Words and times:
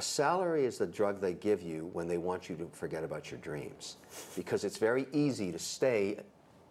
A 0.00 0.02
salary 0.02 0.64
is 0.64 0.78
the 0.78 0.86
drug 0.86 1.20
they 1.20 1.34
give 1.34 1.60
you 1.60 1.90
when 1.92 2.08
they 2.08 2.16
want 2.16 2.48
you 2.48 2.56
to 2.56 2.66
forget 2.72 3.04
about 3.04 3.30
your 3.30 3.38
dreams. 3.40 3.98
Because 4.34 4.64
it's 4.64 4.78
very 4.78 5.06
easy 5.12 5.52
to 5.52 5.58
stay 5.58 6.16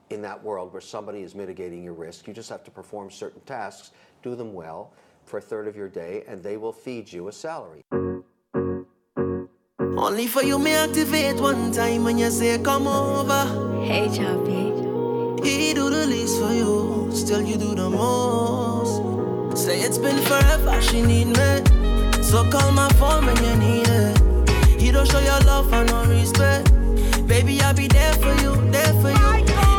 in 0.10 0.20
that 0.24 0.44
world 0.44 0.74
where 0.74 0.82
somebody 0.82 1.22
is 1.22 1.36
mitigating 1.36 1.84
your 1.84 1.94
risk. 1.94 2.28
You 2.28 2.34
just 2.34 2.50
have 2.50 2.64
to 2.64 2.72
perform 2.72 3.12
certain 3.12 3.42
tasks, 3.42 3.92
do 4.24 4.34
them 4.34 4.52
well 4.52 4.94
for 5.26 5.38
a 5.38 5.42
third 5.42 5.68
of 5.68 5.76
your 5.76 5.90
day, 5.90 6.24
and 6.28 6.42
they 6.42 6.58
will 6.58 6.74
feed 6.74 7.14
you 7.14 7.28
a 7.28 7.32
salary. 7.32 7.84
Only 9.80 10.26
for 10.26 10.42
you 10.42 10.58
may 10.58 10.74
activate 10.74 11.40
one 11.40 11.72
time 11.72 12.06
when 12.06 12.18
you 12.18 12.32
say 12.32 12.58
come 12.58 12.88
over. 12.88 13.86
Hey, 13.86 14.08
Choppy. 14.08 14.74
He 15.48 15.76
do 15.76 15.92
the 15.92 16.08
least 16.08 16.42
for 16.42 16.52
you, 16.52 17.12
still 17.14 17.44
you 17.44 17.58
do 17.58 17.76
the 17.76 17.92
most. 17.92 19.56
Say 19.56 19.82
it's 19.82 20.00
been 20.00 20.18
forever, 20.18 20.82
she 20.82 21.04
need 21.04 21.28
me. 21.38 21.79
So 22.30 22.48
call 22.48 22.72
my 22.72 22.88
phone 22.90 23.26
when 23.26 23.44
you 23.44 23.56
need 23.56 23.88
it. 23.88 24.50
He 24.80 24.92
don't 24.92 25.10
show 25.10 25.20
your 25.20 25.40
love 25.50 25.74
and 25.74 25.90
no 25.90 26.06
respect. 26.06 26.70
Baby, 27.28 27.60
I'll 27.60 27.74
be 27.74 27.88
there 27.88 28.14
for 28.14 28.32
you, 28.44 28.54
there 28.70 28.94
for 29.02 29.10
you. 29.10 29.30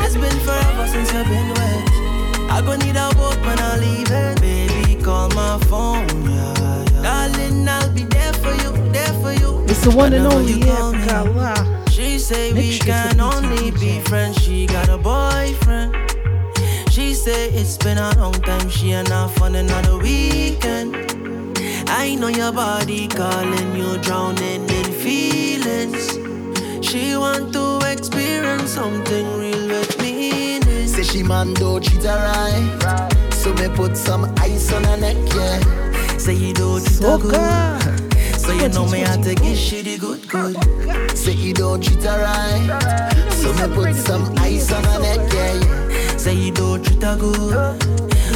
It's 0.03 0.17
been 0.17 0.37
forever 0.41 0.89
since 0.89 1.13
you've 1.13 1.29
been 1.29 1.49
wet. 1.51 2.51
I 2.51 2.61
gon' 2.67 2.81
need 2.81 2.97
a 2.97 3.09
boat 3.15 3.39
when 3.47 3.57
I 3.57 3.77
leave 3.79 4.11
it. 4.11 4.41
Baby, 4.41 5.01
call 5.01 5.29
my 5.29 5.61
phone, 5.69 6.09
yeah, 6.29 6.85
yeah. 6.93 7.03
Darling, 7.03 7.69
I'll 7.69 7.89
be 7.93 8.03
there 8.03 8.33
for 8.33 8.53
you, 8.63 8.73
there 8.91 9.15
for 9.23 9.33
you. 9.33 9.65
It's 9.69 9.85
the 9.85 9.93
one 9.93 10.13
and 10.13 10.27
only 10.27 10.55
you. 10.55 10.73
Africa. 10.73 11.87
She 11.89 12.19
say 12.19 12.53
Make 12.53 12.65
we 12.65 12.71
sure 12.73 12.87
can 12.87 13.21
only 13.21 13.71
be 13.71 14.01
friends. 14.01 14.43
She 14.43 14.67
got 14.67 14.89
a 14.89 14.99
boyfriend. 14.99 15.95
She 16.91 17.15
say 17.15 17.51
it's 17.51 17.79
been 17.79 17.99
a 17.99 18.13
long 18.19 18.33
time. 18.33 18.69
She 18.69 18.91
and 18.91 19.09
I 19.09 19.29
fun 19.29 19.55
another 19.55 19.97
weekend. 19.99 21.10
I 21.93 22.15
know 22.15 22.29
your 22.29 22.53
body 22.53 23.09
calling 23.09 23.77
you, 23.77 23.99
drowning 23.99 24.69
in 24.71 24.93
feelings. 24.93 26.19
She 26.87 27.16
want 27.16 27.52
to 27.52 27.80
experience 27.91 28.71
something 28.71 29.27
real 29.38 29.66
with 29.69 30.01
meaning. 30.01 30.87
Say 30.87 31.02
she 31.02 31.23
man 31.23 31.52
don't 31.55 31.85
treat 31.85 32.05
her 32.05 32.16
right. 32.16 33.33
So 33.35 33.52
me 33.55 33.68
put 33.74 33.96
some 33.96 34.33
ice 34.38 34.73
on 34.73 34.85
her 34.85 34.96
neck, 34.99 35.16
yeah. 35.35 36.16
Say 36.16 36.35
you 36.35 36.55
don't 36.55 36.85
treat 36.85 37.02
her 37.02 37.18
good. 37.18 38.11
So 38.38 38.52
you 38.52 38.68
know 38.68 38.87
me 38.87 39.01
have 39.01 39.23
to 39.23 39.35
give 39.35 39.59
she 39.59 39.83
the 39.83 39.99
good 39.99 40.29
good. 40.29 40.57
Say 41.18 41.33
you 41.33 41.52
don't 41.52 41.83
treat 41.83 42.02
her 42.05 42.23
right. 42.23 43.30
So 43.33 43.52
me 43.52 43.74
put 43.74 43.96
some 43.96 44.33
ice 44.38 44.73
on 44.73 44.85
her 44.85 45.01
neck, 45.01 45.33
yeah, 45.33 45.55
yeah. 45.55 46.10
Say 46.21 46.35
you 46.35 46.52
don't 46.52 46.85
treat 46.85 47.02
her 47.02 47.16
good. 47.16 47.82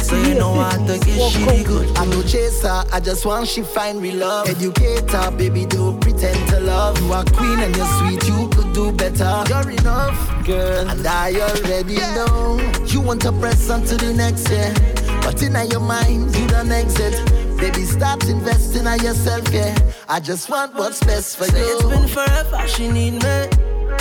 So 0.01 0.15
you 0.23 0.33
know 0.33 0.53
what 0.53 0.73
I 0.73 0.77
have 0.79 0.87
to 0.87 1.05
give 1.05 1.31
she 1.31 1.45
the 1.45 1.63
good 1.67 1.97
I 1.97 2.05
no 2.05 2.23
chaser, 2.23 2.83
I 2.91 2.99
just 2.99 3.27
want 3.27 3.47
she 3.47 3.61
find 3.61 4.01
real 4.01 4.15
love. 4.15 4.49
Educator, 4.49 5.29
baby, 5.29 5.67
don't 5.67 6.01
pretend 6.01 6.49
to 6.49 6.61
love. 6.61 6.99
You 6.99 7.13
are 7.13 7.23
queen 7.25 7.59
and 7.59 7.75
you're 7.75 7.85
sweet, 7.99 8.27
you 8.27 8.49
could 8.49 8.73
do 8.73 8.91
better. 8.91 9.43
You're 9.49 9.69
enough, 9.69 10.17
girl, 10.47 10.89
and 10.89 11.05
I 11.05 11.33
already 11.39 11.97
know. 11.97 12.57
You 12.87 13.01
want 13.01 13.21
to 13.21 13.31
press 13.33 13.69
on 13.69 13.83
to 13.83 13.95
the 13.97 14.13
next 14.13 14.49
year, 14.49 14.73
but 15.21 15.43
in 15.43 15.53
your 15.69 15.79
mind, 15.79 16.35
you 16.35 16.47
don't 16.47 16.71
exit. 16.71 17.13
Baby, 17.59 17.83
start 17.83 18.27
investing 18.27 18.87
in 18.87 18.99
yourself, 18.99 19.47
yeah. 19.53 19.77
I 20.09 20.19
just 20.19 20.49
want 20.49 20.73
what's 20.73 21.03
best 21.03 21.37
for 21.37 21.43
Say 21.43 21.59
you. 21.59 21.77
it's 21.77 21.83
been 21.83 22.07
forever, 22.07 22.67
she 22.67 22.89
need 22.89 23.21
me. 23.21 23.47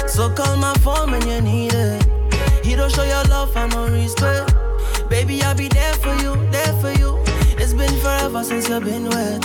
So 0.08 0.32
call 0.34 0.56
my 0.56 0.72
phone 0.78 1.10
when 1.10 1.28
you 1.28 1.42
need 1.42 1.74
it. 1.74 2.03
He 2.64 2.74
don't 2.74 2.90
show 2.90 3.04
your 3.04 3.24
love 3.24 3.54
and 3.56 3.72
no 3.74 3.86
respect. 3.88 4.54
Baby, 5.10 5.42
I'll 5.42 5.54
be 5.54 5.68
there 5.68 5.94
for 5.94 6.14
you, 6.22 6.34
there 6.50 6.72
for 6.80 6.92
you. 6.98 7.22
It's 7.58 7.74
been 7.74 7.94
forever 8.00 8.42
since 8.42 8.68
you've 8.70 8.84
been 8.84 9.04
wet. 9.10 9.44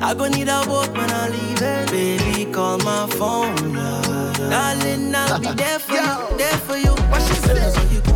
I 0.00 0.14
gon' 0.14 0.30
need 0.30 0.48
a 0.48 0.64
boat 0.64 0.88
when 0.96 1.10
I 1.10 1.28
leave 1.28 1.60
it. 1.60 1.90
Baby, 1.90 2.52
call 2.52 2.78
my 2.78 3.08
phone. 3.18 3.74
Darling, 3.74 5.12
I'll 5.14 5.40
be 5.40 5.52
there 5.52 5.80
for 5.80 5.94
you, 6.06 6.38
there 6.38 6.58
for 6.66 6.76
you. 6.76 6.92
What 7.10 7.20
she 7.22 7.34
say? 7.34 8.11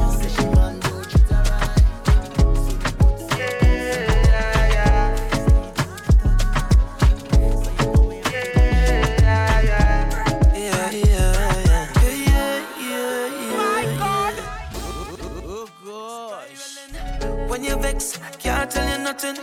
Nothing. 19.17 19.37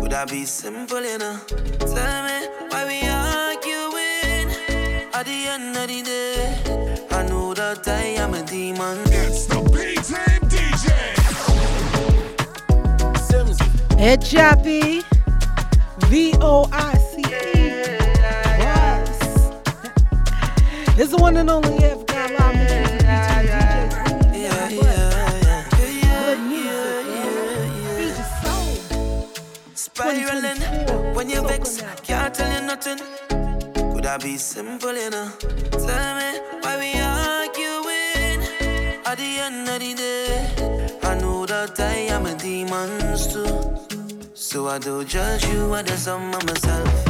Could 0.00 0.12
I 0.12 0.24
be 0.26 0.44
simple, 0.44 1.02
you 1.02 1.18
know? 1.18 1.38
Tell 1.78 2.24
me 2.24 2.48
why 2.68 2.84
we 2.86 3.06
arguing 3.08 4.48
at 5.12 5.24
the 5.24 5.46
end 5.48 5.76
of 5.76 5.88
the 5.88 6.02
day. 6.02 7.06
I 7.10 7.22
know 7.28 7.54
that 7.54 7.86
I 7.88 8.16
am 8.22 8.34
a 8.34 8.42
demon. 8.42 8.98
It's 9.06 9.46
the 9.46 9.60
B-Team 9.72 10.40
DJ. 10.50 10.90
Sims. 13.18 13.58
Head 13.98 14.22
Choppy. 14.22 15.02
V 16.06 16.34
O 16.40 16.68
I 16.72 16.96
C 16.98 17.20
E. 17.20 17.98
Boss. 18.58 19.20
It's 20.98 21.10
the 21.10 21.16
one 21.18 21.36
and 21.36 21.50
only 21.50 21.84
Africa 21.84 22.03
when 31.24 31.34
you 31.34 31.48
vex, 31.48 31.80
Soca 31.80 32.02
can't 32.02 32.34
tell 32.34 32.52
you 32.52 32.66
nothing. 32.66 32.98
Could 33.94 34.06
I 34.06 34.18
be 34.18 34.36
simple, 34.36 34.92
know? 34.92 35.30
Tell 35.70 36.16
me 36.18 36.30
why 36.60 36.76
we 36.78 36.92
arguing 37.00 38.40
at 39.06 39.16
the 39.16 39.38
end 39.46 39.68
of 39.68 39.80
the 39.80 39.94
day. 39.94 40.98
I 41.02 41.14
know 41.18 41.46
that 41.46 41.78
I 41.80 42.12
am 42.14 42.26
a 42.26 42.34
demons 42.34 43.32
too. 43.32 44.28
So 44.34 44.68
I 44.68 44.78
don't 44.78 45.08
judge 45.08 45.46
you, 45.46 45.72
I 45.72 45.82
just 45.82 46.08
am 46.08 46.30
myself. 46.30 47.03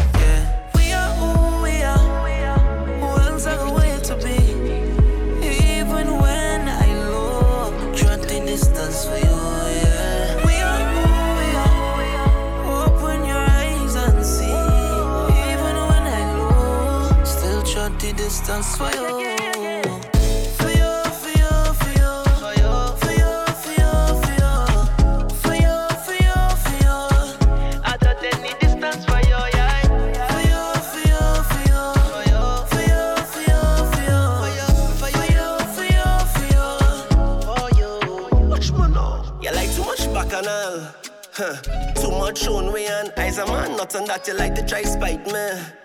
Too 39.74 39.84
much 39.84 40.04
bacchanal. 40.12 40.86
Huh. 41.32 41.56
Too 41.94 42.10
much 42.10 42.46
on 42.46 42.72
way 42.72 42.86
and 42.86 43.12
eyes 43.16 43.38
a 43.38 43.46
man, 43.46 43.76
nothing 43.76 44.06
that 44.06 44.26
you 44.28 44.34
like 44.34 44.54
to 44.54 44.64
try 44.64 44.82
spite 44.82 45.26
me. 45.26 45.83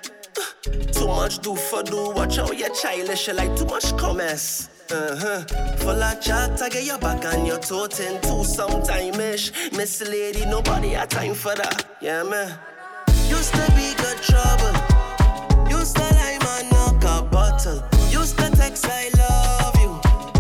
Too 1.30 1.36
much 1.36 1.44
do 1.44 1.56
for 1.56 1.84
do, 1.84 2.10
watch 2.10 2.38
how 2.38 2.52
you 2.52 2.74
childish, 2.74 3.28
you 3.28 3.34
like 3.34 3.56
too 3.56 3.66
much 3.66 3.96
comments. 3.98 4.68
Uh-huh. 4.90 5.44
Full 5.78 6.02
of 6.02 6.20
chat, 6.20 6.60
I 6.60 6.70
get 6.70 6.86
your 6.86 6.98
back 6.98 7.24
and 7.24 7.46
your 7.46 7.60
throat 7.60 8.00
into 8.00 8.44
sometime-ish. 8.44 9.72
Miss 9.74 10.02
lady, 10.10 10.48
nobody 10.48 10.90
had 10.90 11.12
time 11.12 11.36
for 11.36 11.54
that. 11.54 11.86
Yeah, 12.02 12.24
man. 12.24 12.58
Used 13.28 13.54
to 13.54 13.72
be 13.74 13.94
good 13.98 14.18
trouble. 14.24 14.74
Used 15.70 15.98
to 15.98 16.02
lie, 16.02 16.40
man, 16.42 16.68
knock 16.72 17.04
a 17.04 17.22
bottle. 17.30 17.84
Used 18.10 18.40
to 18.40 18.50
text, 18.50 18.88
I 18.90 19.12
love 19.20 19.80
you. 19.80 19.92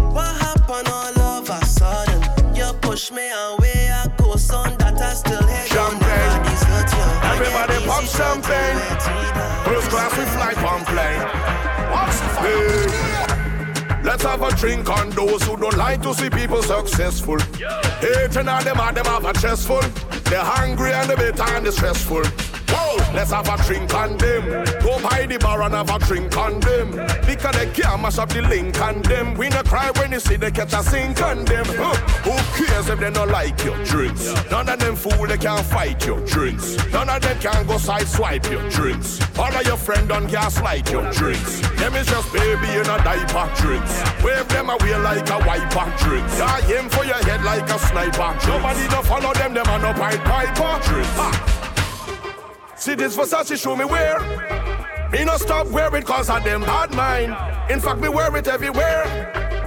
What 0.09 0.35
happened 0.41 0.87
all 0.87 1.19
of 1.37 1.49
a 1.51 1.65
sudden? 1.67 2.55
You 2.55 2.73
push 2.81 3.11
me 3.11 3.29
away, 3.29 3.91
I 3.91 4.07
go 4.17 4.37
son 4.37 4.75
that 4.79 4.99
I 4.99 5.13
still 5.13 5.45
hate 5.45 5.69
you. 5.69 5.75
Champagne. 5.75 6.29
Nobody's 6.31 6.63
hurt 6.63 6.91
you. 6.91 7.05
Everybody 7.29 7.85
pop 7.85 8.05
champagne. 8.05 9.38
Hey. 12.49 13.09
Let's 14.03 14.23
have 14.23 14.41
a 14.41 14.49
drink 14.55 14.89
on 14.89 15.11
those 15.11 15.43
who 15.43 15.55
don't 15.55 15.77
like 15.77 16.01
to 16.01 16.13
see 16.13 16.29
people 16.29 16.63
successful. 16.63 17.39
Hating 18.01 18.47
on 18.47 18.63
them 18.63 18.79
and 18.79 18.97
them 18.97 19.05
have 19.05 19.25
a 19.25 19.33
chest 19.33 19.67
full. 19.67 19.81
They're 20.29 20.43
hungry 20.43 20.91
and 20.93 21.09
the 21.09 21.15
bitter 21.15 21.43
and 21.43 21.65
the 21.65 21.71
stressful. 21.71 22.48
Whoa, 22.71 22.97
let's 23.13 23.31
have 23.31 23.47
a 23.47 23.57
drink 23.63 23.93
on 23.93 24.17
them. 24.17 24.43
Go 24.81 25.01
by 25.01 25.25
the 25.25 25.37
bar 25.39 25.61
and 25.63 25.73
have 25.73 25.89
a 25.89 25.99
drink 26.05 26.35
on 26.37 26.59
them. 26.59 26.91
Because 27.25 27.55
they 27.55 27.69
can't 27.71 28.01
mash 28.01 28.17
up 28.17 28.29
the 28.29 28.41
link 28.41 28.79
on 28.81 29.01
them. 29.01 29.35
We 29.35 29.49
no 29.49 29.63
cry 29.63 29.91
when 29.97 30.11
you 30.11 30.19
see 30.19 30.35
they 30.35 30.51
catch 30.51 30.73
a 30.73 30.83
sink 30.83 31.21
on 31.21 31.45
them. 31.45 31.65
Huh. 31.67 31.95
Who 32.23 32.65
cares 32.65 32.89
if 32.89 32.99
they 32.99 33.11
don't 33.11 33.29
like 33.29 33.63
your 33.63 33.77
drinks? 33.83 34.33
None 34.51 34.69
of 34.69 34.79
them 34.79 34.95
fool 34.95 35.27
they 35.27 35.37
can't 35.37 35.65
fight 35.65 36.05
your 36.05 36.19
drinks. 36.25 36.77
None 36.91 37.09
of 37.09 37.21
them 37.21 37.39
can 37.39 37.67
go 37.67 37.77
side 37.77 38.07
swipe 38.07 38.49
your 38.49 38.67
drinks. 38.69 39.19
All 39.37 39.53
of 39.53 39.65
your 39.65 39.77
friend 39.77 40.11
on 40.11 40.27
gaslight 40.27 40.89
your 40.91 41.09
drinks. 41.11 41.61
Them 41.79 41.95
is 41.95 42.07
just 42.07 42.31
baby 42.33 42.69
in 42.73 42.87
a 42.89 42.97
diaper 43.03 43.49
drinks. 43.61 43.93
Wave 44.23 44.47
them 44.49 44.69
away 44.69 44.95
like 44.97 45.29
a 45.29 45.37
wiper 45.39 45.93
drinks. 45.97 46.37
Yeah, 46.37 46.77
aim 46.77 46.89
for 46.89 47.05
your 47.05 47.21
head 47.23 47.43
like 47.43 47.69
a 47.69 47.79
sniper. 47.79 48.35
Nobody 48.47 48.87
don't 48.87 49.05
follow 49.05 49.33
them, 49.33 49.53
them 49.53 49.67
are 49.67 49.79
no 49.79 49.93
pipe 49.93 50.23
piper 50.23 50.79
drinks. 50.87 51.58
See 52.79 52.95
this 52.95 53.17
Versace 53.17 53.61
show 53.61 53.75
me 53.75 53.83
where. 53.83 54.19
Me 55.11 55.25
no 55.25 55.35
stop 55.35 55.67
wear 55.67 55.93
it 55.97 56.05
cause 56.05 56.29
of 56.29 56.45
them 56.45 56.61
bad 56.61 56.93
mind. 56.93 57.35
In 57.69 57.81
fact, 57.81 57.99
me 57.99 58.07
wear 58.07 58.33
it 58.37 58.47
everywhere. 58.47 59.03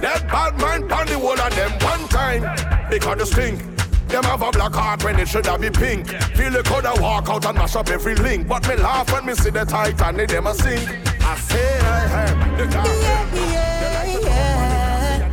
That 0.01 0.27
bad 0.27 0.59
mind 0.59 0.89
pound 0.89 1.09
the 1.09 1.19
whole 1.19 1.39
of 1.39 1.55
them 1.55 1.71
one 1.83 2.07
time. 2.09 2.41
Because 2.89 3.19
the 3.19 3.25
stink. 3.27 3.59
Them 4.07 4.23
have 4.23 4.41
a 4.41 4.51
black 4.51 4.73
heart 4.73 5.03
when 5.03 5.19
it 5.19 5.27
should 5.27 5.45
have 5.45 5.61
be 5.61 5.69
pink. 5.69 6.07
Feel 6.07 6.55
it 6.55 6.65
coulda 6.65 6.93
walk 6.97 7.29
out 7.29 7.45
and 7.45 7.55
mash 7.55 7.75
up 7.75 7.89
every 7.89 8.15
link. 8.15 8.47
But 8.47 8.67
me 8.67 8.77
laugh 8.77 9.11
when 9.13 9.27
me 9.27 9.35
see 9.35 9.51
the 9.51 9.63
Titanic, 9.63 10.29
them 10.29 10.47
a 10.47 10.55
sink. 10.55 10.89
I 11.21 11.35
say 11.37 11.79
I 11.79 11.99
have 12.07 12.57
the 12.57 12.65
Yeah, 12.73 14.03
yeah, 14.03 14.19
yeah. 14.21 15.29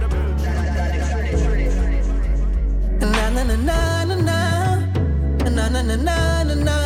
Na 3.00 3.30
na 3.30 3.42
na 3.42 3.56
na 3.56 4.04
na 4.04 4.14
na 4.14 5.68
na 5.68 5.68
na 5.68 5.82
na 5.82 6.44
na 6.44 6.54
na 6.54 6.79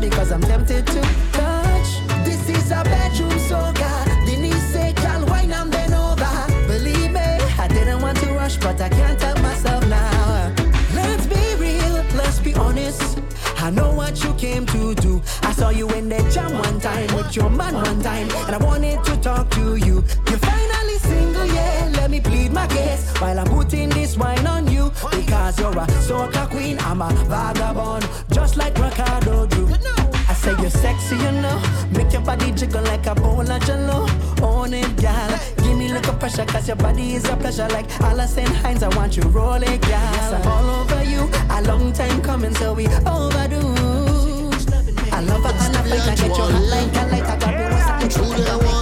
because 0.00 0.32
I'm 0.32 0.40
tempted 0.40 0.86
to 0.86 1.00
touch. 1.32 1.59
Sexy, 31.10 31.24
you 31.24 31.32
know. 31.42 31.60
Make 31.92 32.12
your 32.12 32.22
body 32.22 32.52
jiggle 32.52 32.82
like 32.82 33.06
a 33.06 33.14
bowl 33.14 33.40
of 33.40 33.66
jello. 33.66 34.06
Own 34.42 34.74
it, 34.74 34.96
gal. 34.96 35.40
Give 35.58 35.76
me 35.76 35.92
little 35.92 36.14
pressure, 36.14 36.44
cause 36.44 36.68
your 36.68 36.76
body 36.76 37.14
is 37.14 37.24
a 37.28 37.36
pleasure. 37.36 37.68
Like 37.68 37.90
Alison 38.00 38.46
Hinds, 38.46 38.82
I 38.82 38.88
want 38.96 39.16
you 39.16 39.22
roll 39.24 39.62
it, 39.62 39.80
gal. 39.82 40.12
Yes, 40.14 40.32
I'm 40.32 40.46
all 40.46 40.70
over 40.80 41.04
you. 41.04 41.28
A 41.50 41.62
long 41.62 41.92
time 41.92 42.20
coming, 42.22 42.54
so 42.54 42.74
we 42.74 42.86
overdue. 43.06 43.74
I 45.12 45.22
love 45.22 45.42
her 45.42 45.52
I 45.52 45.82
think 45.82 46.02
I 46.02 46.14
get 46.14 46.28
you 46.28 46.32
hot 46.32 46.62
like 46.62 46.96
a 46.96 47.06
like 47.10 47.28
a 47.28 47.36
got 47.40 47.54
you 47.58 47.68
once 47.68 47.88
I 47.90 48.79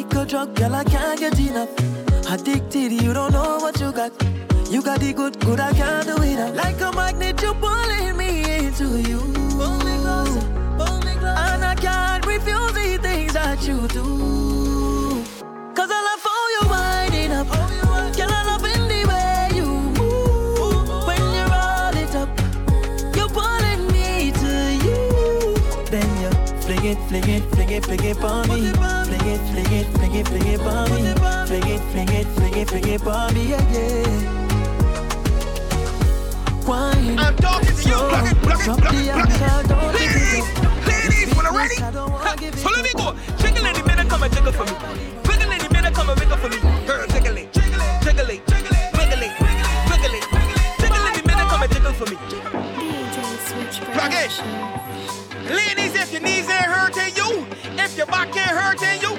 Like 0.00 0.14
a 0.14 0.24
drug, 0.24 0.54
girl, 0.54 0.74
I 0.74 0.82
can't 0.84 1.20
get 1.20 1.38
enough. 1.38 1.68
Addicted, 2.26 2.90
you 2.90 3.12
don't 3.12 3.32
know 3.32 3.58
what 3.58 3.78
you 3.78 3.92
got. 3.92 4.10
You 4.70 4.80
got 4.80 4.98
the 4.98 5.12
good, 5.12 5.38
good, 5.40 5.60
I 5.60 5.74
can't 5.74 6.06
do 6.06 6.22
it. 6.22 6.54
Like 6.54 6.80
a 6.80 6.90
magnet, 6.92 7.42
you're 7.42 7.52
pulling 7.52 8.16
me 8.16 8.64
into 8.64 8.98
you. 8.98 9.18
Pull 9.58 9.76
me 9.84 9.98
closer, 10.00 10.40
pull 10.78 10.96
me 11.04 11.12
closer. 11.20 11.36
And 11.44 11.64
I 11.66 11.74
can't 11.74 12.24
refuse 12.24 12.72
the 12.72 12.98
things 13.02 13.34
that 13.34 13.62
you 13.68 13.86
do. 13.88 15.22
Cause 15.74 15.90
I 15.92 16.00
love 16.08 16.22
how 16.24 16.48
you 16.54 16.62
winding 16.70 17.32
up. 17.32 17.48
Girl, 18.16 18.32
I 18.32 18.44
love 18.46 18.64
in 18.64 18.88
the 18.88 19.04
way 19.06 19.50
you 19.54 19.66
move. 20.00 21.04
When 21.06 21.20
you 21.36 21.44
roll 21.52 21.94
it 22.02 22.14
up, 22.16 22.30
you're 23.14 23.28
pulling 23.28 23.86
me 23.92 24.32
to 24.32 24.52
you. 24.80 25.56
Then 25.90 26.08
you 26.22 26.30
fling 26.62 26.84
it, 26.86 26.98
fling 27.06 27.28
it, 27.28 27.42
fling 27.52 27.68
it, 27.68 27.84
fling 27.84 28.04
it 28.04 28.16
for 28.16 28.46
me. 28.48 28.72
Fling 29.20 29.34
it, 29.34 29.40
fling 29.52 29.72
it, 29.74 29.86
fling 29.86 30.14
it, 30.14 30.28
fling 30.28 30.46
it 30.46 30.60
for 30.60 30.88
me. 30.88 30.96
Fling 31.44 31.68
it, 31.68 31.80
fling 31.92 32.08
it, 32.08 32.26
fling 32.26 32.54
it, 32.56 32.68
fling 32.70 32.88
it 32.88 33.00
for 33.02 33.28
me, 33.34 33.42
yeah, 33.50 33.60
yeah. 33.70 34.40
Wine. 36.66 37.18
I'm 37.18 37.36
talking 37.36 37.76
to 37.76 37.82
you. 37.84 38.00
Plug 38.00 38.32
it, 38.32 38.36
plug 38.40 38.60
it, 38.60 38.64
the 38.64 38.72
it, 38.72 39.12
plug 39.12 39.68
it. 39.68 39.76
it 39.76 39.76
Ladies, 39.92 40.40
ladies, 40.88 41.36
when 41.36 41.44
I'm 41.44 41.54
ready. 41.54 41.76
So 42.56 42.70
let 42.70 42.82
me 42.82 42.92
go. 42.96 43.14
Jiggle 43.36 43.60
the 43.60 43.82
middle, 43.86 44.08
come 44.08 44.22
and 44.22 44.32
jiggle 44.32 44.52
for 44.52 44.64
me. 44.64 44.72
Wiggle 45.28 45.52
in 45.52 45.58
the 45.58 45.68
middle, 45.70 45.92
come 45.92 46.08
and 46.08 46.18
wiggle 46.18 46.38
for 46.38 46.48
me. 46.48 46.56
Girl, 46.86 47.06
jiggle 47.08 47.36
it, 47.36 47.52
jiggle 47.52 47.76
it, 47.76 48.02
jiggle 48.02 48.30
it, 48.30 48.40
wiggle 48.48 49.20
it, 49.20 49.32
wiggle 49.90 50.14
it. 50.16 50.24
Jiggle 50.80 51.06
in 51.08 51.12
the 51.12 51.22
middle, 51.28 51.44
come 51.44 51.62
and 51.62 51.72
jiggle 51.72 51.92
for 51.92 52.08
me. 52.08 52.16
Plug 53.92 54.14
it. 54.16 54.32
Ladies, 55.50 55.94
if 55.94 56.10
your 56.10 56.22
knees 56.22 56.48
ain't 56.48 56.64
hurting 56.66 57.14
you, 57.16 57.46
if 57.76 57.96
your 57.96 58.06
back 58.06 58.28
ain't 58.36 58.50
hurting 58.50 59.00
you, 59.02 59.09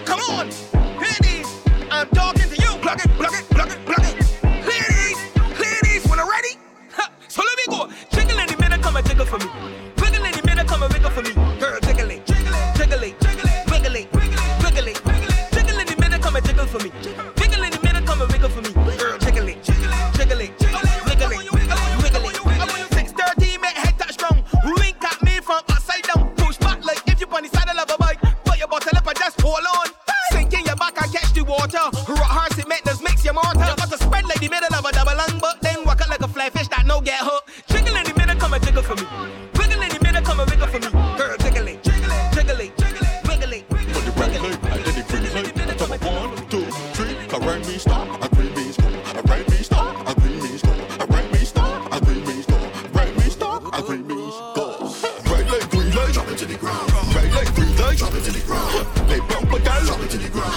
drop 59.72 60.02
it 60.02 60.10
to 60.10 60.18
the 60.18 60.30
ground. 60.30 60.56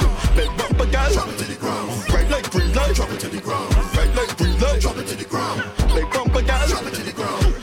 Drop 1.14 1.28
it 1.28 1.38
to 1.38 1.46
the 1.46 1.56
ground. 1.58 2.10
Right 2.12 2.30
like 2.30 2.50
drop 2.50 3.10
it 3.10 3.18
to 3.20 3.28
the 3.28 3.40
ground. 3.40 3.74
Right 3.94 4.14
like 4.14 4.80
drop 4.80 4.96
it 4.96 5.06
to 5.06 5.16
the 5.16 5.24
ground. 5.24 5.60
Drop 5.90 6.86
it 6.86 6.94
to 6.94 7.02
the 7.04 7.12
ground. 7.14 7.54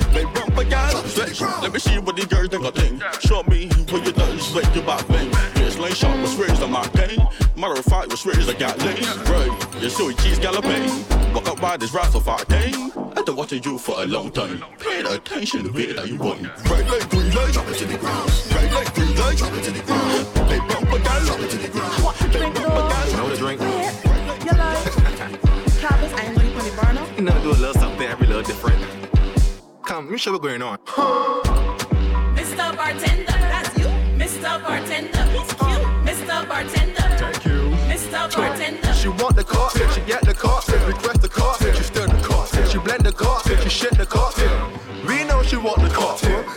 Let 1.62 1.74
me 1.74 1.80
see 1.80 1.98
what 2.00 2.16
these 2.16 2.26
girls 2.26 2.50
think 2.50 2.66
I 2.66 2.72
think. 2.72 3.04
Show 3.22 3.44
me 3.44 3.68
what 3.90 4.06
you 4.06 4.12
done, 4.12 4.40
slick 4.40 4.76
your 4.76 4.84
back 4.84 5.02
thing. 5.06 5.30
like 5.80 5.94
shot 5.94 6.20
was 6.22 6.36
raised 6.36 6.62
on 6.62 6.72
my 6.72 6.88
game. 6.90 7.20
Matter 7.56 7.80
of 7.80 7.86
fact, 7.86 8.10
was 8.12 8.26
it's 8.26 8.50
I 8.50 8.54
got 8.54 8.78
lane. 8.80 9.04
Right, 9.26 9.82
you 9.82 9.90
saw 9.90 10.10
your 10.10 10.18
cheese 10.20 10.40
galloping. 10.40 10.90
Walk 11.34 11.48
up 11.48 11.62
by 11.62 11.78
this 11.78 11.94
rifle 11.94 12.20
fight 12.20 12.48
game. 12.50 12.92
I've 13.16 13.26
been 13.26 13.36
watching 13.36 13.64
you 13.64 13.78
for 13.78 14.02
a 14.02 14.06
long 14.06 14.32
time. 14.32 14.64
Pay 14.80 15.02
attention 15.02 15.72
to 15.72 15.80
it 15.80 15.96
that 15.96 16.08
you 16.08 16.18
want. 16.18 16.42
Right 16.70 16.88
leg, 16.90 17.10
green 17.10 17.34
leg, 17.34 17.54
drop 17.54 17.68
it 17.68 17.78
to 17.78 17.86
the 17.86 17.98
ground. 17.98 18.32
Right 18.52 18.72
leg, 18.74 18.94
green 18.94 19.16
leg, 19.16 19.38
drop 19.38 19.54
it 19.54 19.64
to 19.64 19.72
the 19.72 19.82
ground. 19.84 20.01
Show 30.22 30.32
what's 30.34 30.46
going 30.46 30.62
on. 30.62 30.78
Mr. 32.38 32.78
Bartender, 32.78 33.26
that's 33.26 33.76
you. 33.76 33.88
Mr. 34.22 34.62
Bartender, 34.62 35.24
he's 35.34 35.54
cute. 35.54 35.88
Mr. 36.06 36.48
Bartender, 36.48 37.08
Thank 37.18 37.46
you. 37.46 37.72
Mr. 37.90 38.36
Bartender. 38.36 38.94
She 38.94 39.08
want 39.08 39.36
the 39.36 39.44
car, 39.44 39.72
she 39.72 40.02
get 40.02 40.22
the 40.22 40.36
car, 40.36 40.62
request 40.86 41.22
the 41.24 41.28
car, 41.28 41.56
she 41.60 41.84
stir 41.84 42.06
the 42.06 42.22
car, 42.22 42.46
she 42.68 42.78
blend 42.78 43.04
the 43.04 43.12
car, 43.12 43.42
she 43.64 43.70
shit 43.70 43.98
the 43.98 44.06
car. 44.06 44.32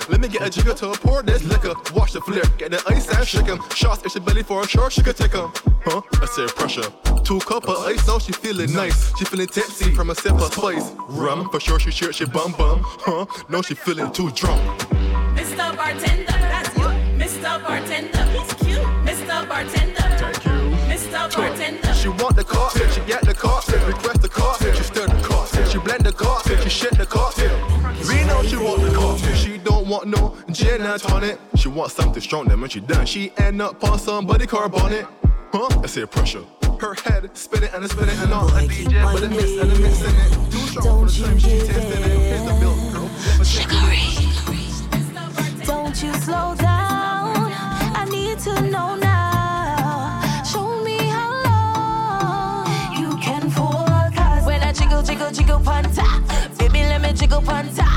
Let 0.08 0.20
me 0.20 0.28
get 0.28 0.42
a 0.42 0.50
jigger 0.50 0.74
to 0.74 0.92
pour 1.00 1.22
this 1.22 1.42
liquor. 1.44 1.72
Watch 1.94 2.12
the 2.12 2.20
flip, 2.20 2.46
get 2.58 2.70
the 2.70 2.82
ice 2.88 3.08
and 3.08 3.26
shake 3.26 3.48
'em. 3.48 3.58
Shots 3.74 4.02
in 4.02 4.10
she 4.10 4.20
belly 4.20 4.42
for 4.42 4.60
a 4.62 4.66
sure 4.68 4.90
she 4.90 5.02
could 5.02 5.16
take 5.16 5.34
'em. 5.34 5.50
Huh? 5.84 6.02
I 6.20 6.26
said 6.26 6.48
pressure. 6.54 6.88
Two 7.24 7.38
cup 7.40 7.66
of 7.68 7.78
ice, 7.86 8.06
now 8.06 8.18
she 8.18 8.32
feeling 8.32 8.72
nice. 8.72 9.12
She 9.18 9.24
feeling 9.24 9.46
tipsy 9.46 9.94
from 9.94 10.10
a 10.10 10.14
sip 10.14 10.32
of 10.32 10.52
spice. 10.52 10.92
Rum, 11.08 11.48
for 11.50 11.58
sure 11.58 11.78
she 11.78 11.90
shirt, 11.90 12.14
she 12.14 12.26
bum 12.26 12.52
bum. 12.52 12.80
Huh? 13.06 13.24
No, 13.48 13.62
she 13.62 13.74
feeling 13.74 14.10
too 14.12 14.30
drunk. 14.32 14.60
Mr. 15.34 15.74
Bartender, 15.74 16.38
that's 16.52 16.76
you. 16.76 16.88
Mr. 17.22 17.62
Bartender, 17.64 18.24
he's 18.34 18.52
cute. 18.54 18.86
Mr. 19.08 19.48
Bartender, 19.48 20.08
Thank 20.20 20.44
you. 20.44 20.58
Mr. 20.92 21.34
Bartender. 21.34 21.94
She 21.94 22.08
want 22.08 22.36
the 22.36 22.44
car, 22.44 22.70
she 22.92 23.00
get 23.06 23.22
the 23.24 23.34
car, 23.34 23.62
request 23.86 24.20
the 24.20 24.28
car, 24.28 24.54
she 24.60 24.82
stir 24.82 25.06
the 25.06 25.20
car, 25.28 25.46
she 25.70 25.78
blend 25.78 26.04
the 26.04 26.12
car, 26.12 26.40
she 26.62 26.68
shit 26.68 26.96
the 26.98 27.06
car. 27.06 27.32
We 28.08 28.22
know 28.24 28.42
she 28.42 28.56
want 28.56 28.82
the 28.82 28.90
car, 28.94 29.16
she 29.34 29.56
want 29.94 30.08
no 30.08 30.36
gin 30.52 30.82
and 30.82 31.00
tonic. 31.00 31.38
She 31.54 31.68
want 31.68 31.92
something 31.92 32.20
strong, 32.20 32.46
then 32.46 32.60
when 32.60 32.68
she 32.68 32.80
done, 32.80 33.06
she 33.06 33.32
end 33.36 33.62
up 33.62 33.82
on 33.84 33.98
somebody 33.98 34.46
car 34.46 34.68
bonnet. 34.68 35.06
Huh? 35.52 35.68
I 35.82 35.86
say 35.86 36.04
pressure. 36.04 36.44
Her 36.80 36.94
head 36.94 37.30
spinning 37.36 37.70
and 37.72 37.84
it's 37.84 37.92
spinning 37.94 38.18
and 38.18 38.32
all 38.32 38.48
a 38.48 38.60
DJ, 38.62 39.02
but 39.04 39.22
it 39.22 39.30
mix 39.30 39.50
and 39.52 39.70
it 39.70 39.80
mixing 39.80 40.16
it. 40.16 40.50
Too 40.50 40.58
strong 40.72 41.06
for 41.06 41.12
the 41.12 41.24
time 41.24 41.38
she 41.38 41.48
tasting 41.48 42.02
it. 42.02 42.18
Here's 42.30 42.44
the 42.44 42.54
milk, 42.62 42.78
girl. 42.92 43.08
Don't 45.64 46.02
you 46.02 46.12
slow 46.26 46.54
down. 46.56 47.52
I 48.00 48.04
need 48.10 48.38
to 48.40 48.60
know 48.62 48.96
now. 48.96 50.42
Show 50.50 50.82
me 50.82 50.96
how 51.16 51.30
long 51.48 52.66
you 53.00 53.16
can 53.18 53.48
forecast. 53.48 54.44
When 54.44 54.60
I 54.60 54.72
jiggle, 54.72 55.02
jiggle, 55.02 55.30
jiggle, 55.30 55.60
panta. 55.60 56.04
Baby, 56.58 56.80
let 56.80 57.00
me 57.00 57.12
jiggle, 57.12 57.42
panta. 57.42 57.93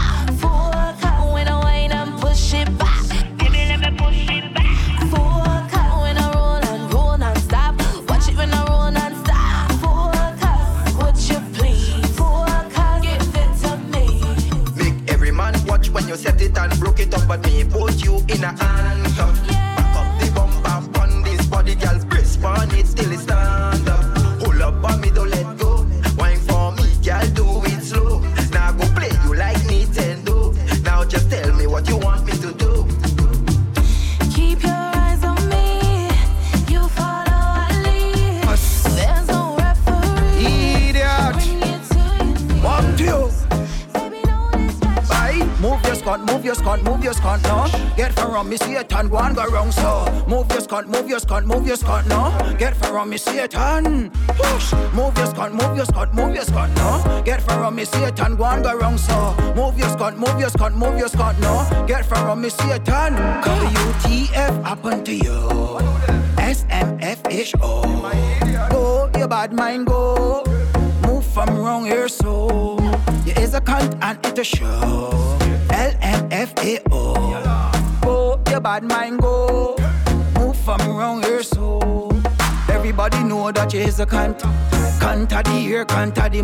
Me, 53.18 53.56
and 53.56 54.14
push. 54.28 54.74
Move 54.94 55.18
your 55.18 55.28
scunt, 55.28 55.54
move 55.54 55.76
your 55.76 55.86
scunt, 55.86 56.14
move 56.14 56.36
your 56.36 56.44
scunt, 56.44 56.76
no. 56.76 57.22
Get 57.26 57.42
far 57.42 57.60
from 57.60 57.76
me, 57.76 57.86
and 58.20 58.38
go 58.38 58.46
and 58.46 58.64
go 58.64 58.78
wrong, 58.78 58.98
so. 58.98 59.36
Move 59.56 59.78
your 59.78 59.90
scunt, 59.90 60.18
move 60.18 60.40
your 60.40 60.50
scunt, 60.50 60.76
move 60.76 60.98
your 60.98 61.10
scunt, 61.10 61.40
no. 61.40 61.86
Get 61.88 62.06
far 62.06 62.20
from 62.20 62.42
me, 62.42 62.50
see 62.50 62.70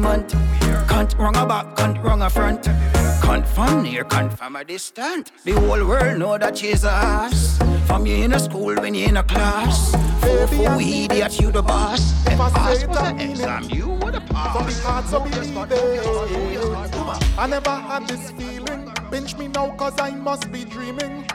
cunt 0.03 0.33
of 0.33 0.33
the 0.33 0.37
month. 0.37 0.87
Cunt 0.87 1.17
wrong 1.17 1.35
a 1.35 1.45
back, 1.45 1.75
cunt 1.75 2.03
wrong 2.03 2.21
a 2.21 2.29
front. 2.29 2.63
Cunt 3.21 3.45
from 3.47 3.83
near, 3.83 4.03
cunt 4.03 4.37
from 4.37 4.55
a 4.55 4.63
distant. 4.63 5.31
The 5.45 5.53
whole 5.53 5.85
world 5.85 6.19
know 6.19 6.37
that 6.37 6.57
she's 6.57 6.83
ass. 6.85 7.57
From 7.87 8.05
you 8.05 8.23
in 8.23 8.33
a 8.33 8.39
school 8.39 8.75
when 8.75 8.93
you 8.93 9.07
in 9.07 9.17
a 9.17 9.23
class. 9.23 9.91
Four 10.21 10.47
for 10.47 10.81
idiot, 10.81 11.39
you 11.39 11.51
the 11.51 11.61
boss. 11.61 12.01
If 12.27 12.39
I 12.39 12.49
Pass 12.49 12.79
say 12.79 12.87
that 12.87 13.17
the 13.17 13.23
exam, 13.23 13.69
you 13.69 13.89
would 13.89 14.13
have 14.13 14.25
passed. 14.27 14.57
From 14.57 14.67
the 14.67 14.73
heart 14.87 15.13
of 15.13 15.23
I 17.39 17.47
never 17.47 17.71
had 17.71 18.07
this 18.07 18.31
feeling. 18.31 18.91
Pinch 19.11 19.37
me 19.37 19.47
now, 19.47 19.71
cause 19.75 19.99
I 19.99 20.11
must 20.11 20.51
be 20.51 20.65
dreaming. 20.65 21.25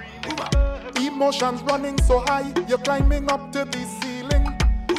Emotions 0.97 1.63
running 1.63 1.99
so 2.03 2.21
high, 2.21 2.53
you're 2.69 2.79
climbing 2.79 3.31
up 3.31 3.53
to 3.53 3.65
the 3.65 3.85
ceiling. 4.01 4.45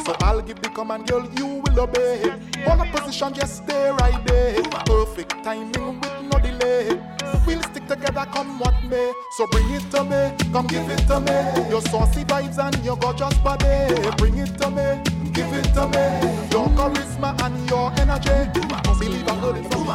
So 0.04 0.14
I'll 0.20 0.42
give 0.42 0.60
the 0.60 0.70
command, 0.70 1.06
girl, 1.06 1.28
you 1.36 1.62
will 1.64 1.80
obey. 1.80 2.32
A 2.66 2.86
position, 2.92 3.32
just 3.34 3.64
stay 3.64 3.90
right 3.90 4.24
there. 4.26 4.62
Perfect 4.86 5.42
timing 5.44 6.00
with 6.00 6.22
no 6.22 6.38
delay. 6.38 7.00
We'll 7.46 7.62
stick 7.62 7.86
together, 7.86 8.26
come 8.32 8.58
what 8.58 8.74
may. 8.84 9.12
So 9.36 9.46
bring 9.48 9.70
it 9.70 9.90
to 9.92 10.04
me, 10.04 10.32
come 10.52 10.66
give 10.66 10.88
it 10.90 11.06
to 11.08 11.20
me. 11.20 11.68
Your 11.70 11.82
saucy 11.82 12.24
vibes 12.24 12.58
and 12.58 12.84
your 12.84 12.96
gorgeous 12.96 13.36
body. 13.38 13.94
Bring 14.16 14.38
it 14.38 14.56
to 14.58 14.70
me, 14.70 15.02
give 15.32 15.52
it 15.52 15.72
to 15.74 15.86
me. 15.88 16.04
Your 16.50 16.68
charisma 16.76 17.40
and 17.42 17.68
your 17.70 17.92
energy. 17.98 18.50
Believe 18.98 19.28
I 19.28 19.34
heard 19.36 19.56
it 19.56 19.72
from 19.72 19.86
the. 19.86 19.94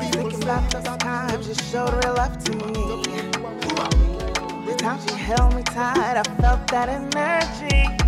People 0.00 0.30
Thinking 0.30 0.70
to 0.70 0.78
the 0.80 0.96
times 0.98 1.48
you 1.48 1.54
showed 1.54 1.92
real 2.04 2.14
love 2.14 2.42
to 2.44 2.52
me. 2.52 3.30
The 4.66 4.74
times 4.78 5.04
you 5.10 5.16
held 5.16 5.54
me 5.54 5.62
tight, 5.62 6.16
I 6.16 6.22
felt 6.40 6.66
that 6.68 6.88
energy. 6.88 8.03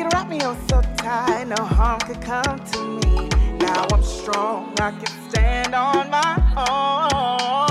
You'd 0.00 0.14
wrap 0.14 0.30
me 0.30 0.40
up 0.40 0.56
so 0.66 0.80
tight, 0.96 1.44
no 1.48 1.62
harm 1.62 2.00
could 2.00 2.22
come 2.22 2.58
to 2.58 2.80
me. 2.86 3.28
Now 3.58 3.86
I'm 3.92 4.02
strong, 4.02 4.72
I 4.80 4.92
can 4.92 5.28
stand 5.28 5.74
on 5.74 6.08
my 6.08 6.36
own. 6.56 7.69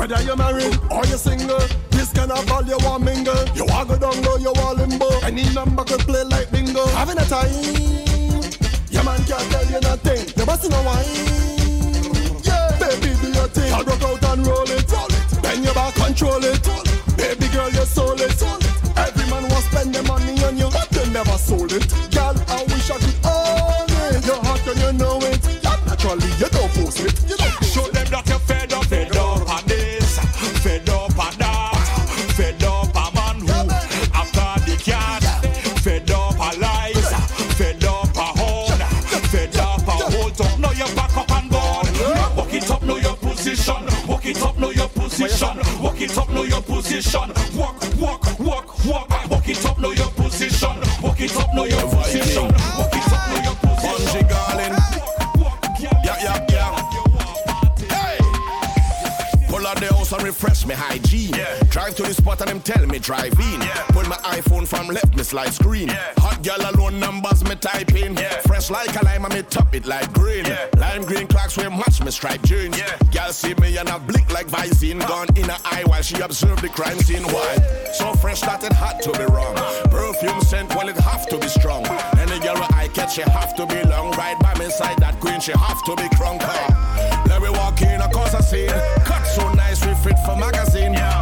Whether 0.00 0.22
you're 0.22 0.36
married 0.36 0.78
or 0.90 1.04
you're 1.04 1.18
single, 1.18 1.60
this 1.90 2.10
kind 2.12 2.32
of 2.32 2.46
ball 2.46 2.64
you 2.64 2.78
want 2.80 3.04
mingle. 3.04 3.36
You 3.54 3.66
want 3.66 3.88
go 3.88 3.98
down 3.98 4.22
low, 4.22 4.36
you 4.38 4.50
want 4.56 4.78
limbo. 4.78 5.08
Any 5.20 5.44
number 5.52 5.84
could 5.84 6.00
play 6.00 6.24
like 6.24 6.50
bingo. 6.50 6.86
Having 6.96 7.18
a 7.18 7.24
time, 7.26 7.52
your 8.90 9.04
man 9.04 9.22
can't 9.24 9.44
tell 9.52 9.66
you 9.66 9.80
nothing. 9.80 10.24
Never 10.36 10.56
seen 10.56 10.72
a 10.72 10.82
wine. 10.82 11.04
Yeah, 12.42 12.76
baby, 12.80 13.14
do 13.20 13.28
your 13.30 13.48
thing. 13.48 13.72
I 13.72 13.82
broke 13.82 14.02
out 14.02 14.24
and 14.24 14.46
roll 14.46 14.70
it. 14.70 14.90
Roll 14.90 15.06
it. 15.06 15.42
Bend 15.42 15.64
your 15.64 15.74
back, 15.74 15.94
control 15.94 16.42
it. 16.44 16.66
Roll 16.66 16.80
it. 16.80 17.16
Baby 17.16 17.48
girl, 17.52 17.68
you 17.68 17.84
sold 17.84 18.20
it. 18.20 18.32
Sold 18.32 18.64
it. 18.64 18.96
Every 18.96 19.28
man 19.30 19.42
will 19.42 19.60
spend 19.60 19.94
their 19.94 20.02
money 20.04 20.42
on 20.44 20.56
you, 20.56 20.70
but 20.70 20.88
they 20.90 21.08
never 21.10 21.36
sold 21.36 21.72
it. 21.72 22.09
You 26.98 27.36
don't 27.36 27.64
Show 27.64 27.86
them 27.92 28.06
that 28.10 28.28
you're 28.28 28.38
fed 28.40 28.72
up, 28.72 28.84
fed 28.86 29.14
up 29.16 29.48
on 29.48 29.64
this, 29.66 30.18
fed 30.58 30.88
up 30.88 31.16
on 31.16 31.32
that, 31.38 32.34
fed 32.34 32.64
up 32.64 32.90
a 32.96 33.14
man 33.14 33.38
who 33.46 33.70
after 34.12 34.64
the 34.66 34.76
cat, 34.82 35.22
fed 35.84 36.10
up 36.10 36.34
a 36.34 36.58
lies, 36.58 37.12
fed 37.54 37.84
up 37.84 38.16
a 38.16 38.26
hold, 38.40 38.72
fed 39.30 39.56
up 39.56 39.86
a 39.86 39.90
hold 39.90 40.40
up. 40.40 40.58
Now 40.58 40.72
you 40.72 40.94
back 40.96 41.16
up 41.16 41.30
and 41.30 41.50
gone. 41.50 41.86
Walk 42.36 42.54
it 42.54 42.68
up, 42.68 42.82
know 42.82 42.96
your 42.96 43.14
position. 43.16 43.86
Walk 44.08 44.26
it 44.26 44.42
up, 44.42 44.58
know 44.58 44.70
your 44.70 44.88
position. 44.88 45.58
Walk 45.80 46.00
it 46.00 46.18
up, 46.18 46.28
know 46.30 46.42
your 46.42 46.62
position. 46.62 47.32
Walk, 47.54 47.69
refresh 60.40 60.64
me 60.64 60.74
hygiene. 60.74 61.32
Drive 61.68 61.94
to 61.96 62.02
the 62.02 62.14
spot 62.14 62.40
and 62.40 62.48
them 62.48 62.60
tell 62.60 62.86
me 62.86 62.98
drive 62.98 63.38
in. 63.38 63.60
Pull 63.92 64.08
my 64.08 64.16
iPhone 64.38 64.66
from 64.66 64.88
left 64.88 65.14
me 65.14 65.22
slide 65.22 65.52
screen. 65.52 65.88
Hot 66.16 66.42
girl 66.42 66.62
alone 66.70 66.98
numbers 66.98 67.44
me 67.44 67.54
type 67.56 67.94
in. 67.94 68.16
Fresh 68.46 68.70
like 68.70 68.94
a 69.00 69.04
lime 69.04 69.26
and 69.26 69.34
me 69.34 69.42
top 69.42 69.74
it 69.74 69.84
like 69.84 70.10
green. 70.14 70.46
Lime 70.78 71.04
green 71.04 71.26
clocks 71.26 71.58
we 71.58 71.68
match 71.68 72.02
me 72.02 72.10
stripe 72.10 72.42
jeans. 72.42 72.80
Girl 73.12 73.32
see 73.32 73.54
me 73.54 73.76
and 73.76 73.88
I 73.88 73.98
blink 73.98 74.32
like 74.32 74.46
Visine. 74.46 75.06
Gone 75.06 75.28
in 75.36 75.44
her 75.44 75.58
eye 75.64 75.84
while 75.84 76.02
she 76.02 76.18
observe 76.20 76.60
the 76.62 76.70
crime 76.70 76.98
scene. 76.98 77.24
Why? 77.24 77.56
So 77.92 78.14
fresh 78.14 78.40
that 78.40 78.64
it 78.64 78.72
had 78.72 79.02
to 79.02 79.12
be 79.12 79.24
wrong. 79.24 79.54
Perfume 79.90 80.40
scent, 80.40 80.74
well 80.74 80.88
it 80.88 80.96
have 80.96 81.26
to 81.28 81.38
be 81.38 81.48
strong. 81.48 81.86
Any 82.16 82.40
girl 82.40 82.54
where 82.54 82.72
I 82.72 82.88
catch, 82.88 83.14
she 83.16 83.22
have 83.22 83.54
to 83.56 83.66
be 83.66 83.82
long. 83.84 84.12
Right 84.12 84.38
by 84.40 84.54
me 84.58 84.70
side 84.70 84.98
that 85.00 85.20
queen, 85.20 85.40
she 85.40 85.52
have 85.52 85.84
to 85.84 85.96
be 85.96 86.08
crunk. 86.16 86.40
Let 87.28 87.42
me 87.42 87.50
walk 87.50 87.82
in, 87.82 88.00
of 88.00 88.10
course 88.10 88.34
I 88.34 88.40
scene. 88.40 88.68
Cut 89.04 89.24
so 89.26 89.52
nice, 89.52 89.69
we 90.04 90.10
fit 90.12 90.18
for 90.24 90.36
magazine. 90.36 90.92
Yeah, 90.92 91.19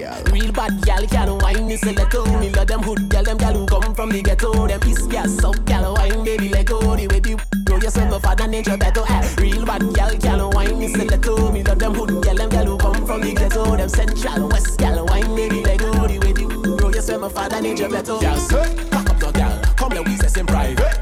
what 0.00 0.32
Real 0.32 0.52
bad 0.52 0.82
gal 0.82 1.06
can 1.06 1.38
wine 1.38 1.66
this 1.66 1.82
a 1.82 1.92
little. 1.92 2.26
Me 2.38 2.50
love 2.50 2.66
them 2.66 2.82
hood 2.82 3.08
gal, 3.08 3.24
them 3.24 3.36
gal 3.38 3.54
who 3.54 3.66
come 3.66 3.94
from 3.94 4.10
the 4.10 4.22
ghetto. 4.22 4.66
Them 4.66 4.80
piece 4.80 5.06
gal, 5.06 5.28
so 5.28 5.52
gal 5.64 5.94
wine, 5.94 6.24
baby, 6.24 6.48
let 6.48 6.66
go. 6.66 6.80
The 6.96 7.06
way 7.08 7.20
the 7.20 7.36
know 7.68 7.76
yourself, 7.76 8.10
my 8.10 8.18
father 8.18 8.46
nature 8.46 8.76
better. 8.76 9.02
Eh, 9.08 9.34
Real 9.38 9.64
bad 9.64 9.82
gal 9.94 10.16
can 10.16 10.50
wine 10.50 10.78
this 10.78 10.94
a 10.94 11.04
little. 11.04 11.52
Me 11.52 11.62
love 11.62 11.78
them 11.78 11.94
hood 11.94 12.22
gal, 12.22 12.34
them 12.36 12.48
gal 12.50 12.66
who 12.66 12.78
come 12.78 13.06
from 13.06 13.20
the 13.20 13.34
ghetto. 13.34 13.76
Them 13.76 13.88
central 13.88 14.48
west 14.48 14.78
gal 14.78 15.04
wine, 15.06 15.34
baby, 15.34 15.62
let 15.62 15.78
go. 15.78 15.92
The 15.92 16.18
way 16.18 16.32
the 16.32 16.76
know 16.80 16.88
yourself, 16.88 17.20
my 17.20 17.28
father 17.28 17.60
nature 17.60 17.88
better. 17.88 18.18
Gal, 18.18 18.36
say, 18.38 18.74
back 18.90 19.10
up 19.10 19.20
your 19.20 19.32
gal, 19.32 19.60
come 19.76 19.90
let 19.92 20.06
we 20.06 20.16
say 20.16 20.40
in 20.40 20.46
private, 20.46 20.99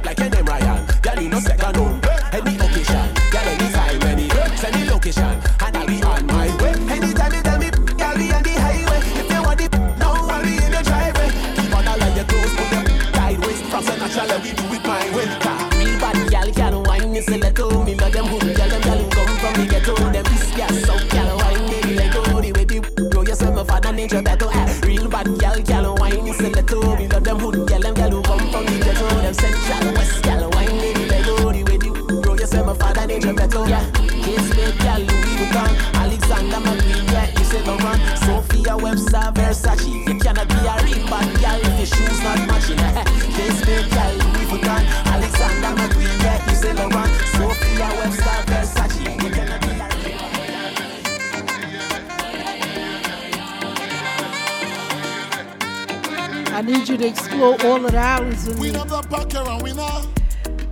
explore 57.09 57.57
all 57.65 57.85
of 57.85 57.93
the 57.93 57.99
islands 57.99 58.47
with 58.47 58.59
We 58.59 58.69
me. 58.69 58.73
know 58.75 58.85
the 58.85 59.03
packer 59.03 59.49
and 59.49 59.63
winner. 59.63 59.89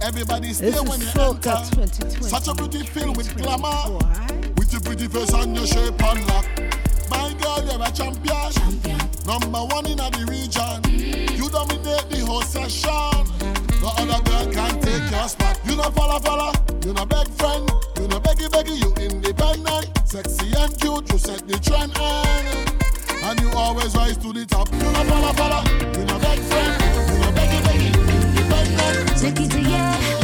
Everybody 0.03 0.53
stay 0.53 0.71
This 0.71 0.83
when 0.83 1.01
is 1.01 1.15
you 1.15 1.23
enter. 1.23 1.57
2020. 1.73 2.29
Such 2.29 2.49
a 2.49 2.55
pretty 2.55 2.85
feel 2.85 3.13
with 3.15 3.35
glamour. 3.37 3.99
With 4.57 4.73
your 4.73 4.83
pretty 4.83 5.09
face 5.09 5.33
and 5.33 5.57
your 5.57 5.67
shape 5.67 6.03
and 6.03 6.27
lock. 6.29 6.47
My 7.11 7.33
girl, 7.41 7.65
you're 7.65 7.83
a 7.83 7.91
champion. 7.91 8.99
Number 9.27 9.65
one 9.65 9.87
in 9.87 9.97
the 9.97 10.27
region. 10.29 10.79
You 11.37 11.49
dominate 11.49 12.09
the 12.11 12.25
whole 12.27 12.43
session. 12.43 13.25
No 13.81 13.89
other 13.97 14.23
girl 14.29 14.53
can 14.53 14.81
take 14.81 15.11
your 15.11 15.29
spot. 15.29 15.59
You 15.65 15.77
know 15.77 15.91
follow 15.91 16.19
follow. 16.21 16.53
You 16.85 16.93
know 16.93 17.07
beg 17.07 17.29
friend. 17.33 17.69
You 17.97 18.09
know 18.09 18.21
beggy 18.21 18.49
beggy. 18.49 18.77
You 18.79 18.93
independent. 19.03 19.91
Sexy 20.05 20.53
and 20.57 20.79
cute. 20.81 21.11
You 21.13 21.19
set 21.19 21.49
the 21.49 21.59
trend 21.59 21.93
and 21.99 22.86
and 23.27 23.41
you 23.41 23.51
always 23.53 23.95
rise 23.97 24.17
to 24.19 24.33
the 24.33 24.47
top. 24.47 24.69
You 24.73 24.79
know 24.79 25.05
follow 25.05 25.33
follow. 25.33 25.63
You 25.99 26.05
know 26.05 26.19
beg 26.19 26.39
friend. 26.39 26.83
You 27.11 27.19
know 27.19 27.33
beggy 27.37 27.61
beggy. 27.67 27.91
You 27.95 28.03
independent. 28.15 29.19
Take 29.19 29.41
it 29.41 29.51
to 29.51 29.61
yeah. 29.61 30.16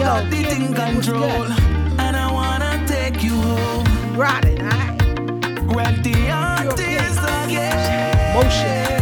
Yo, 0.00 0.06
got 0.06 0.32
it 0.32 0.58
in 0.58 0.72
control. 0.72 1.44
And 2.00 2.16
I 2.16 2.32
wanna 2.32 2.82
take 2.86 3.22
you 3.22 3.34
home. 3.34 4.16
Rotting, 4.16 4.64
right. 4.64 4.96
Rock 5.76 6.02
the 6.02 6.30
artist 6.30 7.18
again. 7.18 8.34
Motion. 8.34 8.99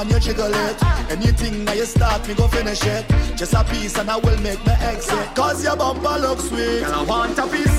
and 0.00 0.10
you 0.10 0.18
jiggle 0.18 0.52
it. 0.52 0.82
Anything 1.10 1.64
that 1.66 1.76
you 1.76 1.84
start, 1.84 2.26
me 2.26 2.34
go 2.34 2.48
finish 2.48 2.82
it. 2.84 3.04
Just 3.36 3.52
a 3.52 3.62
piece 3.64 3.98
and 3.98 4.10
I 4.10 4.16
will 4.16 4.40
make 4.40 4.64
me 4.64 4.72
exit. 4.80 5.34
Cause 5.34 5.62
your 5.62 5.76
bumper 5.76 6.18
looks 6.18 6.48
sweet. 6.48 6.82
And 6.82 6.94
I 6.94 7.02
want 7.02 7.38
a 7.38 7.46
piece. 7.46 7.69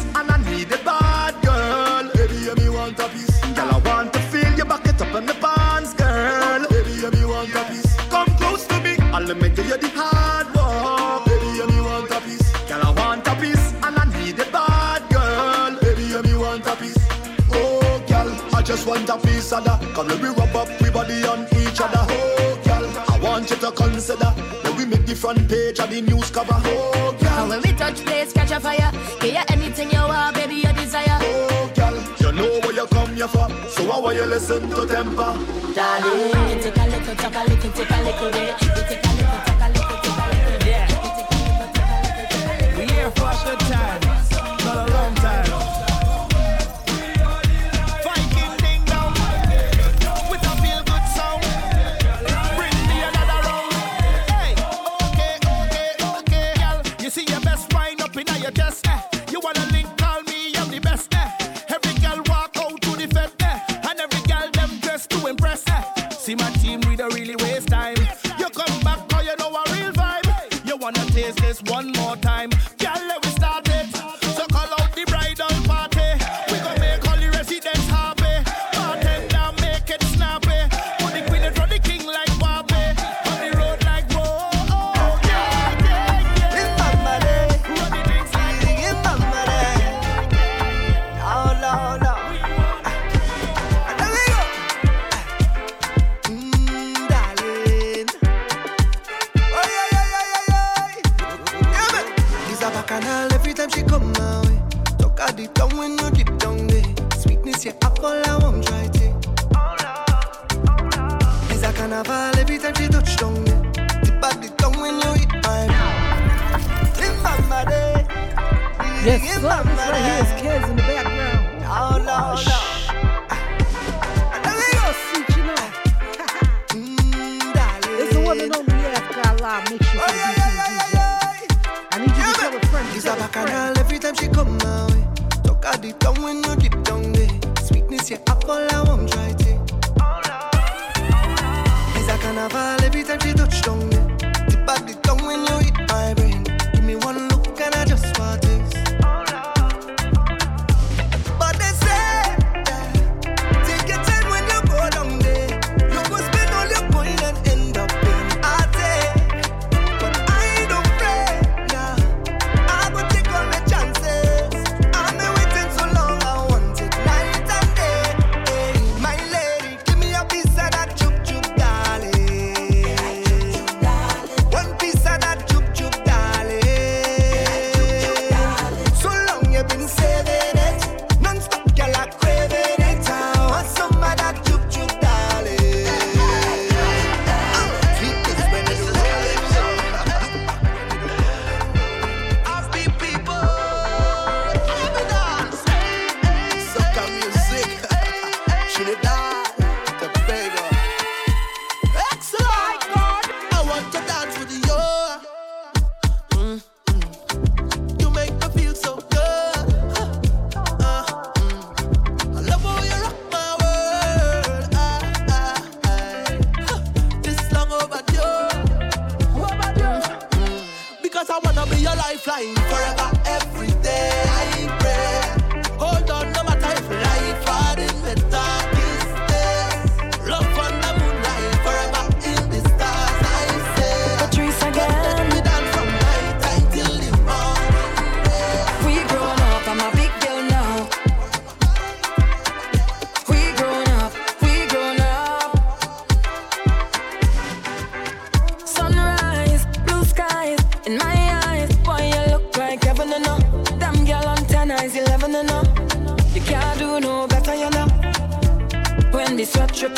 front 25.33 25.49
page 25.49 25.79
of 25.79 25.89
the 25.89 26.01
news 26.01 26.29
cover. 26.29 26.53
Oh, 26.53 27.15
girl. 27.19 27.47
when 27.49 27.61
we 27.61 27.71
touch 27.73 28.03
place, 28.05 28.33
catch 28.33 28.51
a 28.51 28.59
fire. 28.59 28.91
Get 29.19 29.33
you 29.33 29.43
anything 29.49 29.91
you 29.91 29.99
want, 29.99 30.35
baby, 30.35 30.55
your 30.55 30.73
desire. 30.73 31.05
Oh, 31.21 31.71
girl. 31.75 31.95
You 32.19 32.31
know 32.37 32.59
where 32.59 32.73
you 32.73 32.87
come 32.87 33.15
here 33.15 33.27
from. 33.27 33.51
So 33.69 33.87
why 33.87 33.99
will 33.99 34.13
you 34.13 34.25
listen 34.25 34.69
to 34.69 34.85
temper? 34.85 35.33
Darling, 35.75 36.59
take 36.59 36.77
a 36.77 36.85
little, 36.85 37.15
take 37.15 37.35
a 37.35 37.43
little, 37.47 37.71
take 37.71 37.91
a 37.91 38.01
little 38.03 38.31
bit. 38.31 38.57
Take 38.59 38.71
a 38.71 39.11
little, 39.15 39.39
take 39.47 39.61
a 39.61 39.69
little, 39.71 39.97
take 40.01 40.19
a 40.21 40.27
little 40.33 40.59
bit. 40.59 40.67
Yeah. 40.67 40.87
We 42.77 42.83
here 42.85 43.11
for 43.11 43.29
a 43.29 43.35
good 43.45 43.59
time. 43.59 44.01
Not 44.65 44.89
alone. 44.89 45.10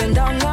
broken 0.03 0.13
down. 0.13 0.52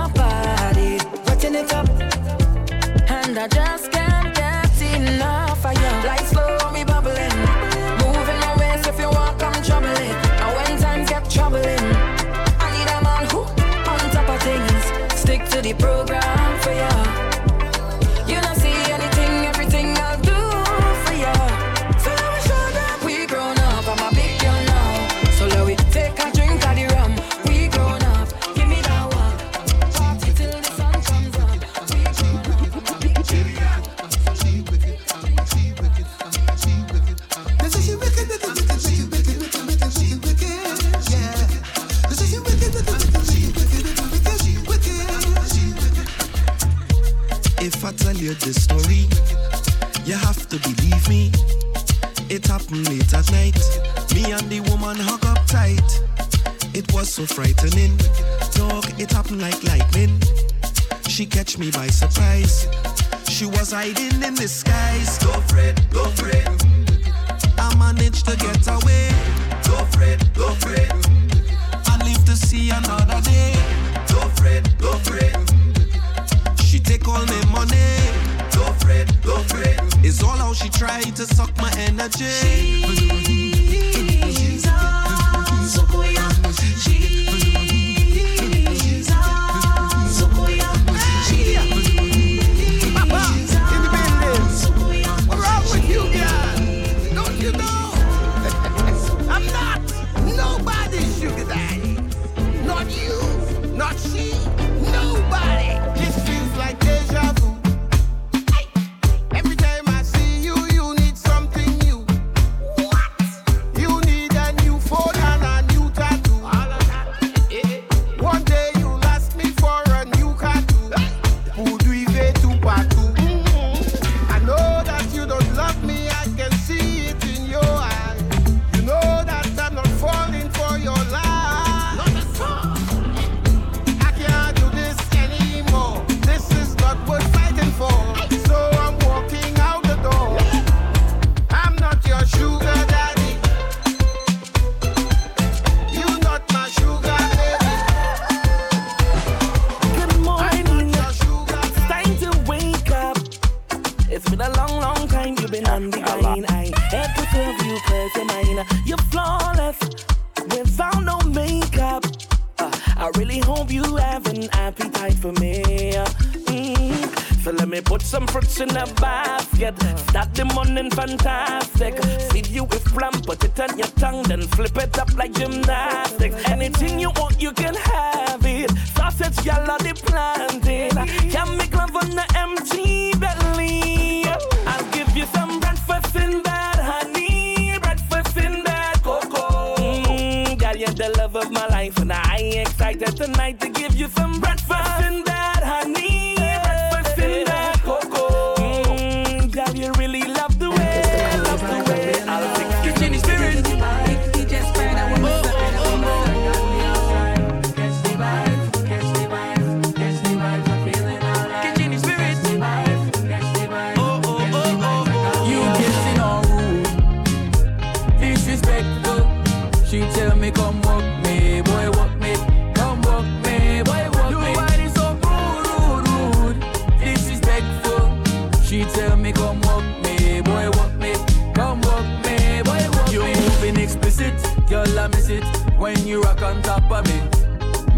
She 228.70 228.84
tell 228.84 229.16
me, 229.16 229.32
come 229.32 229.60
walk 229.62 229.82
me, 230.04 230.40
boy, 230.42 230.70
walk 230.74 230.92
me. 230.92 231.12
Come 231.54 231.80
walk 231.80 232.06
me, 232.24 232.62
boy, 232.62 232.86
walk 232.92 233.10
you 233.10 233.24
me. 233.24 233.30
You 233.30 233.40
moving 233.40 233.76
explicit, 233.78 234.32
girl, 234.68 234.96
I 234.96 235.08
miss 235.08 235.28
it. 235.28 235.42
When 235.76 235.98
you 236.06 236.22
rock 236.22 236.40
on 236.42 236.62
top 236.62 236.88
of 236.88 237.04
me. 237.08 237.20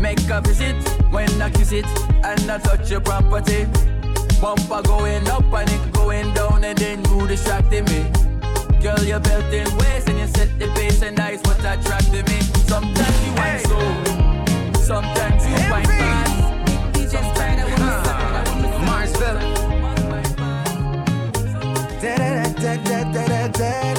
Make 0.00 0.30
a 0.30 0.40
visit, 0.40 0.82
when 1.10 1.28
I 1.42 1.50
kiss 1.50 1.72
it, 1.72 1.84
and 2.24 2.50
I 2.50 2.56
touch 2.56 2.90
your 2.90 3.02
property. 3.02 3.66
Bumper 4.40 4.80
going 4.80 5.28
up 5.28 5.44
and 5.52 5.70
it 5.70 5.92
going 5.92 6.32
down, 6.32 6.64
and 6.64 6.78
then 6.78 7.04
you 7.04 7.26
distracting 7.26 7.84
me. 7.84 8.10
Girl, 8.80 8.98
you're 9.04 9.20
built 9.20 9.52
in 9.52 9.76
ways 9.76 10.06
and 10.06 10.20
you 10.20 10.26
set 10.28 10.58
the 10.58 10.68
pace, 10.68 11.02
and 11.02 11.18
that 11.18 11.34
is 11.34 11.42
what 11.42 11.58
attracted 11.58 12.26
me. 12.30 12.40
Sometimes 12.64 13.26
you 13.26 13.32
hey. 13.32 13.60
wind 13.60 14.74
so, 14.74 14.80
sometimes 14.80 15.44
you 15.44 15.54
hey. 15.54 15.70
wind 15.70 16.11
zé, 22.84 23.04
zé, 23.12 23.24
zé, 23.28 23.50
zé. 23.58 23.91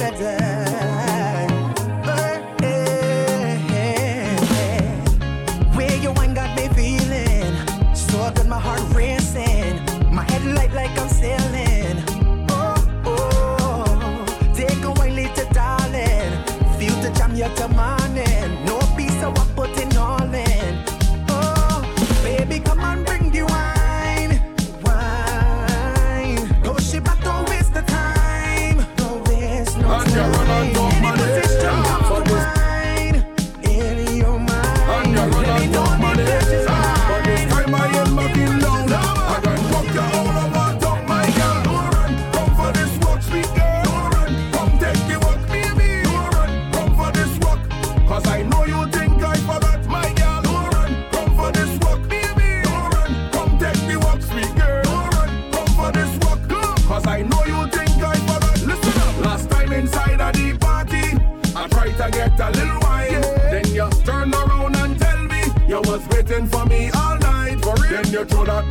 told 68.24 68.46
that 68.46 68.63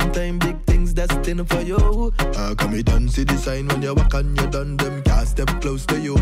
long 0.00 0.12
time, 0.12 0.38
big 0.38 0.62
things 0.64 0.92
destined 0.92 1.48
for 1.48 1.60
you. 1.60 2.12
How 2.34 2.54
come 2.54 2.74
you 2.74 2.82
don't 2.82 3.08
see 3.08 3.24
the 3.24 3.36
sign 3.36 3.68
when 3.68 3.82
you 3.82 3.94
walk 3.94 4.14
and 4.14 4.38
you 4.40 4.46
done 4.48 4.76
them? 4.76 5.02
Can't 5.02 5.28
step 5.28 5.48
close 5.60 5.84
to 5.86 6.00
you. 6.00 6.16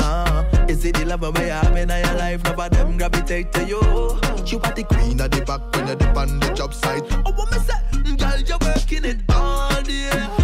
Ah, 0.00 0.44
uh, 0.44 0.66
is 0.68 0.84
it 0.84 0.96
the 0.96 1.04
love 1.04 1.22
way 1.22 1.46
you 1.46 1.50
have 1.50 1.76
in 1.76 1.88
your 1.88 2.14
life? 2.14 2.42
None 2.44 2.58
of 2.58 2.70
them 2.70 2.96
gravitate 2.96 3.52
to 3.52 3.64
you. 3.64 3.80
You 4.46 4.60
are 4.60 4.72
the 4.72 4.84
queen 4.84 5.20
of 5.20 5.30
the 5.30 5.44
back 5.44 5.60
when 5.74 5.88
you 5.88 5.96
dip 5.96 6.16
on 6.16 6.40
the 6.40 6.52
job 6.54 6.72
site. 6.72 7.04
Oh, 7.26 7.32
what 7.32 7.50
me 7.52 7.58
say? 7.58 8.16
Girl, 8.16 8.40
you're 8.40 8.58
working 8.60 9.04
it 9.04 9.18
all 9.30 9.82
day. 9.82 10.37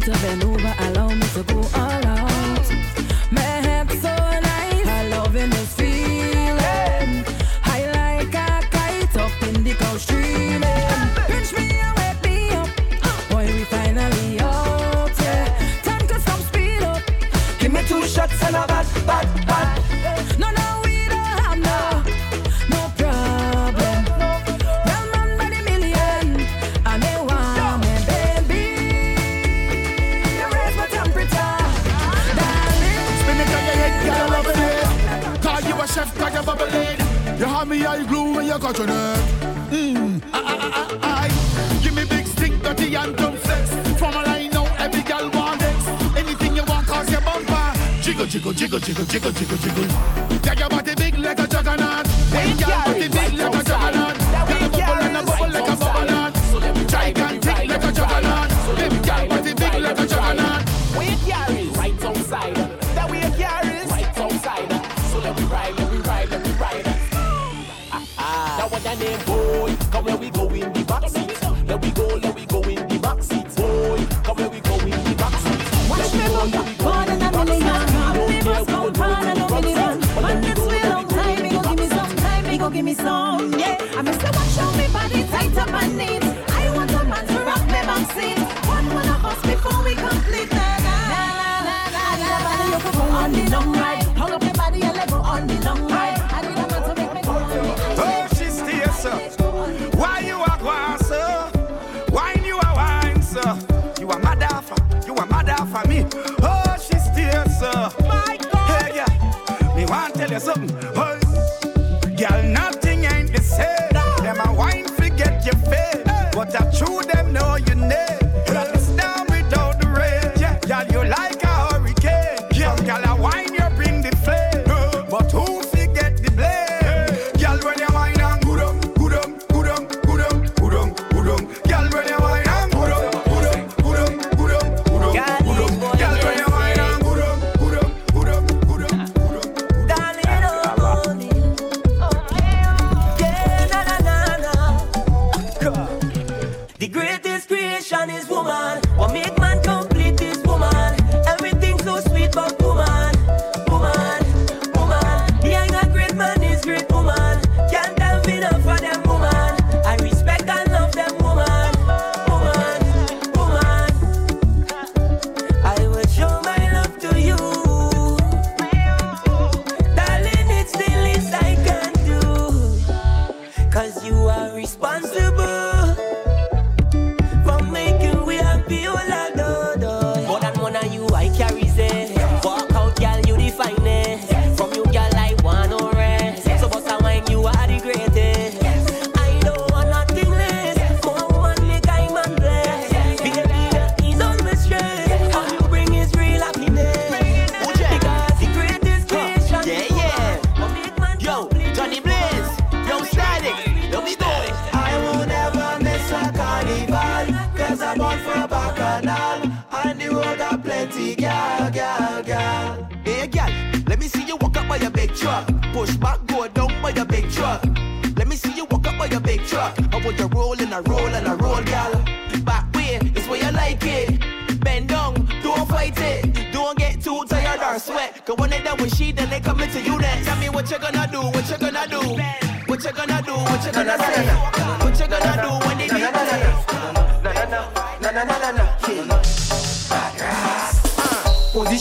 to 0.00 0.10
bend 0.10 0.44
over, 0.44 0.74
allow 0.80 1.08
me 1.08 1.26
to 1.34 1.42
go 1.44 1.60
all 1.74 2.06
out. 2.06 2.35
a 38.56 38.58
cottonette. 38.58 39.18
Mmm, 39.70 40.20
ah, 40.32 40.42
ah, 40.46 40.70
ah, 40.72 40.98
ah, 41.02 41.80
Give 41.82 41.94
me 41.94 42.04
big 42.04 42.26
stick, 42.26 42.52
dirty 42.62 42.94
and 42.94 43.16
dumb 43.16 43.36
sex. 43.38 43.70
From 43.98 44.14
all 44.14 44.26
I 44.26 44.48
know, 44.48 44.66
every 44.78 45.02
girl 45.02 45.30
want 45.30 45.62
Anything 46.16 46.56
you 46.56 46.64
want, 46.64 46.86
cause 46.86 47.10
your 47.10 47.20
bumper. 47.20 47.72
Jiggle, 48.00 48.26
jiggle, 48.26 48.52
jiggle, 48.52 48.78
jiggle, 48.78 49.04
jiggle, 49.04 49.32
jiggle, 49.32 49.58
jiggle. 49.58 50.38
Tell 50.40 50.56
your 50.56 50.68
body, 50.68 50.94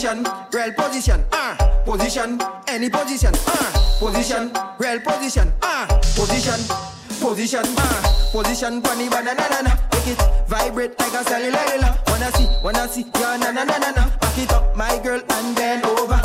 position, 0.06 0.24
real 0.54 0.74
position, 0.74 1.26
ah, 1.32 1.58
uh, 1.58 1.84
position, 1.84 2.38
any 2.68 2.90
position, 2.90 3.34
ah, 3.48 3.74
uh, 3.74 4.00
position, 4.00 4.52
real 4.78 5.00
position, 5.00 5.52
ah, 5.64 5.88
uh, 5.90 5.98
position, 6.14 6.60
position, 7.18 7.66
ah, 7.78 8.30
position, 8.32 8.82
funny 8.84 9.10
banana, 9.10 9.50
na, 9.50 9.62
na. 9.66 9.74
make 9.94 10.14
it 10.14 10.22
vibrate 10.48 10.94
like 11.00 11.14
a 11.14 11.24
cellular. 11.24 11.58
Wanna 12.06 12.32
see, 12.38 12.48
wanna 12.64 12.88
see, 12.88 13.06
yeah, 13.18 13.38
na 13.38 13.50
na 13.50 13.64
na 13.64 13.78
na 13.80 13.90
na. 13.98 14.04
Back 14.22 14.38
it 14.38 14.54
up, 14.54 14.76
my 14.78 15.00
girl, 15.02 15.22
and 15.28 15.58
then 15.58 15.84
over. 15.86 16.22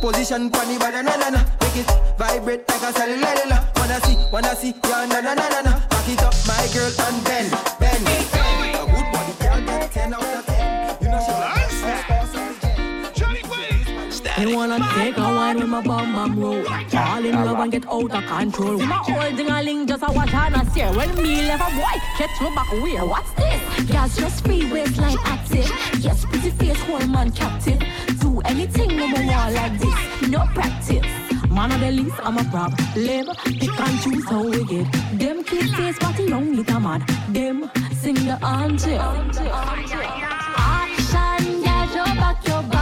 Position 0.00 0.50
funny, 0.50 0.76
but 0.76 0.90
na 0.90 1.02
na 1.02 1.30
na. 1.30 1.40
Make 1.62 1.86
it 1.86 1.90
vibrate 2.18 2.66
like 2.68 2.82
a 2.82 2.92
cellular. 2.98 3.62
Wanna 3.76 4.00
see, 4.02 4.16
wanna 4.32 4.56
see, 4.56 4.74
yeah, 4.90 5.06
na 5.06 5.20
na 5.20 5.34
na 5.34 5.48
na 5.54 5.60
na. 5.62 5.72
Back 5.86 6.08
it 6.08 6.22
up, 6.22 6.34
my 6.50 6.66
girl, 6.74 6.90
and 7.06 7.18
then 7.22 7.46
bend. 7.78 8.04
bend. 8.04 8.74
A 8.74 8.82
good 8.90 9.06
body 9.14 9.34
girl 9.38 9.60
get 9.66 9.92
ten 9.92 10.14
out 10.14 10.24
of 10.24 10.46
ten. 10.46 10.98
You 11.00 11.08
know 11.14 11.22
she. 11.22 11.63
You 14.36 14.56
wanna 14.56 14.80
take 14.94 15.16
a 15.16 15.20
wine 15.20 15.60
with 15.60 15.68
my 15.68 15.80
bum 15.80 16.12
bum 16.12 16.40
roll, 16.40 16.64
Fall 16.64 17.24
in 17.24 17.34
love 17.34 17.60
and 17.60 17.70
get 17.70 17.86
out 17.86 18.10
of 18.10 18.24
control. 18.26 18.80
See 18.80 18.86
my 18.86 18.96
old 18.96 19.36
ding 19.36 19.48
a 19.48 19.62
ling 19.62 19.86
just 19.86 20.02
a 20.02 20.10
watch 20.10 20.34
and 20.34 20.56
a 20.56 20.70
stare. 20.70 20.92
When 20.92 21.14
me 21.14 21.46
left 21.46 21.70
a 21.70 21.76
boy, 21.76 22.00
catch 22.18 22.40
me 22.40 22.52
back 22.52 22.72
away. 22.72 22.96
What's 22.96 23.30
this? 23.34 23.60
Girls 23.88 24.16
just 24.16 24.44
free 24.44 24.72
waistline 24.72 25.18
active. 25.22 25.70
Yes, 26.00 26.24
pretty 26.24 26.50
face, 26.50 26.82
whole 26.82 27.06
man 27.06 27.30
captive. 27.30 27.80
Do 28.20 28.40
anything 28.44 28.96
no 28.96 29.06
more 29.06 29.50
like 29.52 29.78
this. 29.78 30.28
No 30.28 30.44
practice. 30.52 31.06
Man 31.48 31.70
of 31.70 31.78
the 31.78 31.92
least, 31.92 32.16
I'm 32.24 32.36
a 32.36 32.44
prop. 32.50 32.72
Live, 32.96 33.28
pick 33.44 33.80
and 33.80 34.00
choose 34.02 34.24
how 34.28 34.42
we 34.42 34.64
get. 34.64 34.90
Them 35.16 35.44
kids 35.44 35.72
face 35.76 35.96
party 36.00 36.26
long 36.26 36.56
little 36.56 36.80
mad. 36.80 37.06
Them 37.28 37.70
sing 37.92 38.14
the 38.14 38.36
auntie. 38.44 38.94
Action, 40.56 41.62
get 41.62 41.94
your 41.94 42.04
back, 42.16 42.48
your 42.48 42.62
back. 42.64 42.73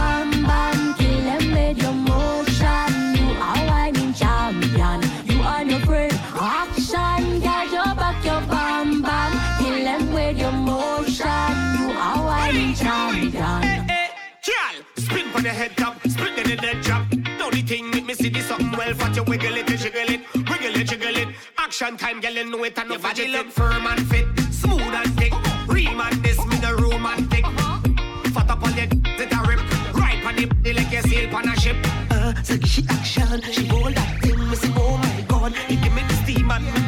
when 15.43 15.53
your 15.53 15.61
head 15.61 15.75
top, 15.75 15.95
split 16.07 16.37
in 16.37 16.49
the 16.49 16.55
dead 16.55 16.81
drop. 16.81 17.09
The 17.09 17.43
only 17.43 17.61
thing 17.61 17.91
make 17.91 18.05
me 18.05 18.13
see 18.13 18.29
this 18.29 18.45
something 18.45 18.71
well 18.71 18.93
fat. 18.93 19.15
You 19.15 19.23
wiggle 19.23 19.55
it, 19.55 19.69
you 19.69 19.77
jiggle 19.77 20.09
it, 20.15 20.21
wiggle 20.35 20.75
it, 20.79 20.87
jiggle 20.87 21.17
it. 21.17 21.27
Action 21.57 21.97
time, 21.97 22.21
girl, 22.21 22.31
you 22.31 22.49
know 22.49 22.63
it 22.63 22.77
and 22.77 22.89
your 22.89 22.99
body 22.99 23.27
look 23.27 23.47
firm 23.47 23.85
and 23.85 24.07
fit, 24.07 24.25
smooth 24.53 24.81
and 24.81 25.13
thick. 25.17 25.33
Remind 25.67 26.23
this 26.23 26.37
me 26.45 26.55
the 26.57 26.73
romantic. 26.75 27.45
Uh-huh. 27.45 28.31
Fat 28.31 28.49
up 28.51 28.63
on 28.63 28.73
your 28.75 28.85
it 28.85 29.33
a 29.33 29.39
rip, 29.47 29.59
right 29.93 30.23
on 30.25 30.35
the 30.35 30.73
like 30.73 30.91
you 30.91 31.01
sail 31.01 31.35
on 31.35 31.49
a 31.49 31.59
ship. 31.59 31.75
Uh, 32.09 32.33
so 32.41 32.55
she 32.61 32.85
action, 32.89 33.41
she 33.41 33.65
hold 33.67 33.95
that 33.95 34.21
thing, 34.21 34.39
me 34.49 34.55
say 34.55 34.71
oh 34.77 34.97
my 34.97 35.25
god, 35.27 35.53
you 35.69 35.77
give 35.77 35.93
me 35.93 36.03
the 36.07 36.13
steam 36.23 36.51
and. 36.51 36.82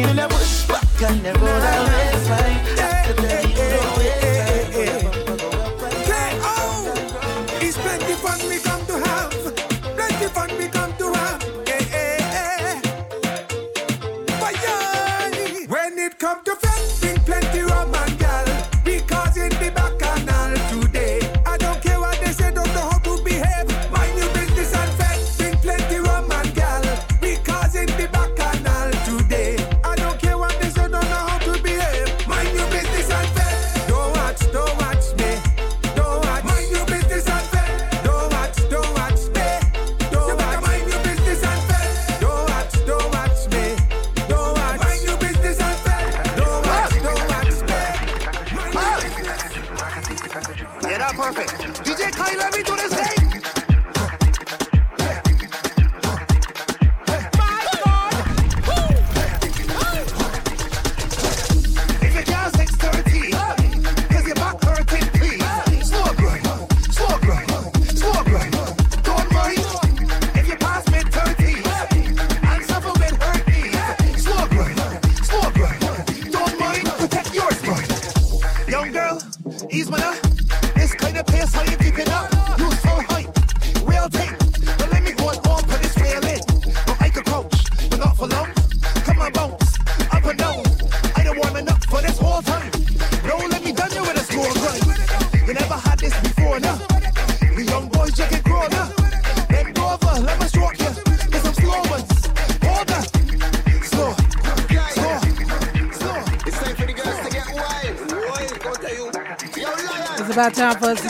in 0.00 0.18
a 0.18 0.28
bush, 0.28 0.66
but 0.66 0.84
can 0.98 1.22
never 1.22 1.38
go 1.38 1.60
that 1.60 2.76
way. 2.76 2.81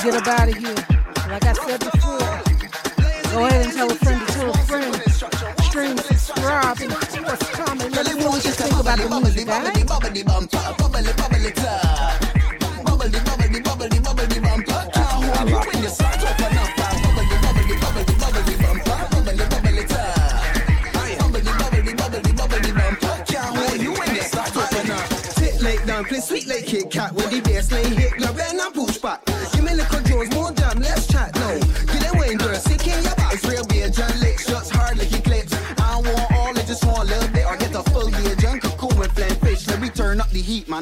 Get 0.02 0.14
up 0.14 0.26
out 0.26 0.48
of 0.48 0.56
here. 0.56 0.74
Like 1.28 1.46
I 1.46 1.52
said 1.52 1.78
before, 1.78 2.18
go 3.30 3.46
ahead 3.46 3.66
and 3.66 3.72
tell 3.72 3.90
a 3.90 3.94
friend 3.94 4.26
to 4.26 4.32
tell 4.32 4.50
a 4.50 4.58
friend. 4.58 4.94
Stream, 5.62 5.96
subscribe, 5.98 6.80
and 6.80 6.92
what's 6.92 7.50
coming. 7.50 7.90
Let 7.92 8.06
me 8.06 8.20
know 8.20 8.30
what 8.30 8.44
you 8.44 8.50
think 8.50 8.80
about 8.80 8.98
the 8.98 9.08
music, 9.08 9.46
bumper, 9.46 10.74
bubbly 10.78 11.12
bubbly 11.16 11.52
top. 11.52 12.20
Bubbly 12.84 13.20
bubbly 13.20 13.60
bubbly 13.60 14.00
bubbly 14.00 14.40
bumper. 14.40 14.82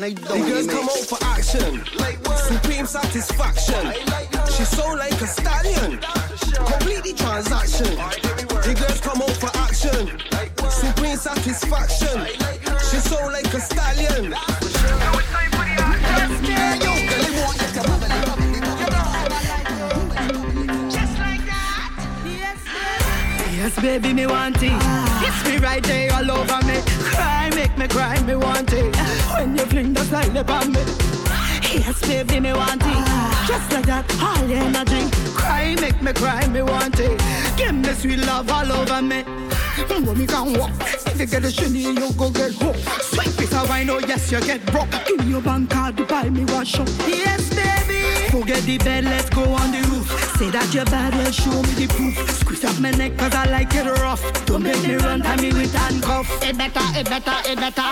Man. 0.00 0.10
I 0.10 0.12
don't 0.12 0.40
The 0.40 0.50
girls 0.50 0.66
come 0.66 0.88
out 0.88 1.04
for 1.10 1.18
action, 1.24 1.84
supreme 2.36 2.86
satisfaction. 2.86 3.92
She 4.46 4.64
so 4.64 4.94
like 4.94 5.20
a 5.20 5.26
stallion, 5.26 6.00
completely 6.66 7.12
transaction. 7.14 7.86
The 7.86 8.74
girls 8.78 9.00
come 9.00 9.22
out 9.22 9.36
for 9.36 9.50
action, 9.58 10.18
supreme 10.70 11.16
satisfaction. 11.16 12.26
She 12.90 12.98
so 12.98 13.26
like 13.26 13.52
a 13.52 13.60
stallion. 13.60 14.34
Yes, 23.52 23.78
baby, 23.80 24.14
me 24.14 24.26
want 24.26 24.56
it. 24.62 24.80
Kiss 25.20 25.44
me 25.44 25.58
right 25.58 25.82
there 25.82 26.12
all 26.14 26.30
over 26.30 26.66
me. 26.66 26.89
Make 27.76 27.78
me 27.78 27.88
cry, 27.88 28.20
me 28.22 28.34
want 28.34 28.72
it. 28.72 28.96
When 29.32 29.56
you 29.56 29.64
fling 29.66 29.94
the 29.94 30.00
style 30.00 30.36
upon 30.36 30.72
me. 30.72 30.80
Yes, 31.72 32.00
baby, 32.00 32.40
me 32.40 32.52
want 32.52 32.82
it. 32.84 33.06
Just 33.46 33.72
like 33.72 33.86
that, 33.86 34.04
all 34.20 34.50
energy. 34.50 35.08
Cry, 35.34 35.76
make 35.80 36.02
me 36.02 36.12
cry, 36.12 36.46
me 36.48 36.62
want 36.62 36.98
it. 36.98 37.20
Give 37.56 37.74
me 37.74 37.92
sweet 37.94 38.18
love 38.18 38.50
all 38.50 38.72
over 38.72 39.00
me. 39.00 39.22
When 39.88 40.18
me 40.18 40.26
can 40.26 40.58
walk, 40.58 40.72
if 41.06 41.20
you 41.20 41.26
get 41.26 41.44
a 41.44 41.50
shinny, 41.50 41.80
you 41.80 42.12
go 42.14 42.30
get 42.30 42.52
hooked. 42.54 43.38
Piece 43.38 43.54
of 43.54 43.68
wine, 43.68 43.88
oh 43.88 44.00
yes, 44.00 44.32
you 44.32 44.40
get 44.40 44.66
broke. 44.66 44.90
Give 45.06 45.18
me 45.18 45.30
your 45.30 45.40
bank 45.40 45.70
card 45.70 46.08
buy 46.08 46.28
me 46.28 46.44
one 46.46 46.66
shot. 46.66 46.88
Yes, 47.06 47.48
baby. 47.50 48.30
Forget 48.30 48.62
the 48.64 48.78
bed, 48.78 49.04
let's 49.04 49.30
go 49.30 49.44
on 49.44 49.70
the 49.70 49.78
roof. 49.90 49.99
Say 50.40 50.48
that 50.48 50.72
you're 50.72 50.86
bad, 50.86 51.12
well, 51.12 51.30
show 51.30 51.52
me 51.52 51.84
the 51.84 51.86
proof. 51.92 52.16
Squeeze 52.40 52.64
up 52.64 52.80
my 52.80 52.90
neck, 52.92 53.12
cause 53.18 53.34
I 53.34 53.44
like 53.52 53.74
it 53.76 53.84
rough. 54.00 54.24
Don't 54.46 54.62
make 54.62 54.80
me 54.80 54.96
run, 54.96 55.20
tie 55.20 55.36
me 55.36 55.52
with 55.52 55.68
handcuff. 55.68 56.24
It 56.40 56.56
better, 56.56 56.80
it 56.96 57.04
better, 57.04 57.36
it 57.44 57.60
better. 57.60 57.88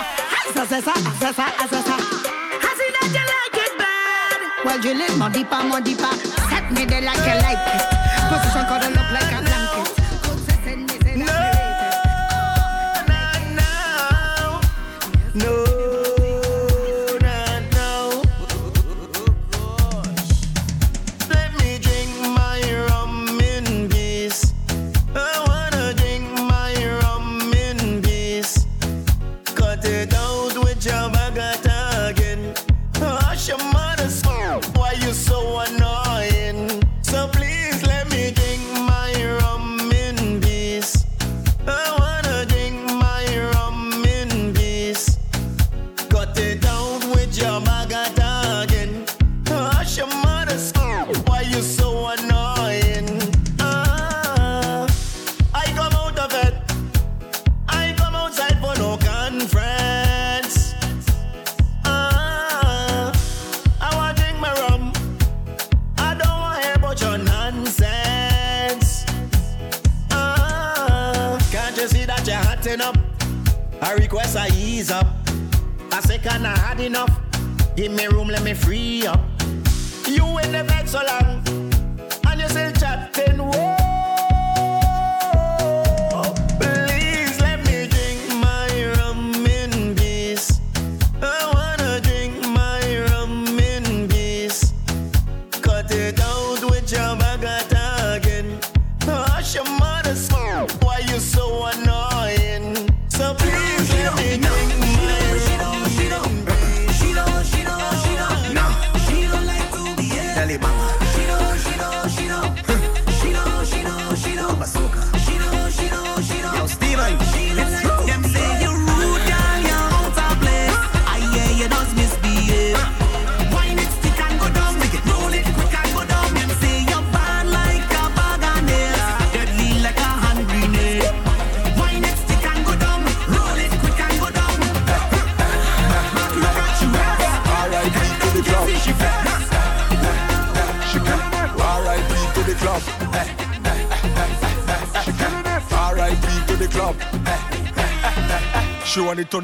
Azasa, 0.49 0.97
azasa, 0.97 1.45
azasa. 1.61 1.93
I 1.93 2.71
see 2.73 2.89
that 2.89 3.09
you 3.13 3.21
like 3.21 3.53
it 3.53 3.73
bad. 3.77 4.41
Well, 4.65 4.81
you 4.81 4.97
live 4.97 5.15
more 5.19 5.29
deeper, 5.29 5.61
more 5.61 5.79
deeper. 5.79 6.09
Set 6.49 6.65
me 6.73 6.85
there 6.89 7.05
like 7.05 7.21
you 7.21 7.37
like 7.37 7.61
it. 7.69 7.85
Position 8.33 8.65
cuddle 8.65 8.97
up 8.97 9.13
like 9.13 9.29
a 9.29 9.48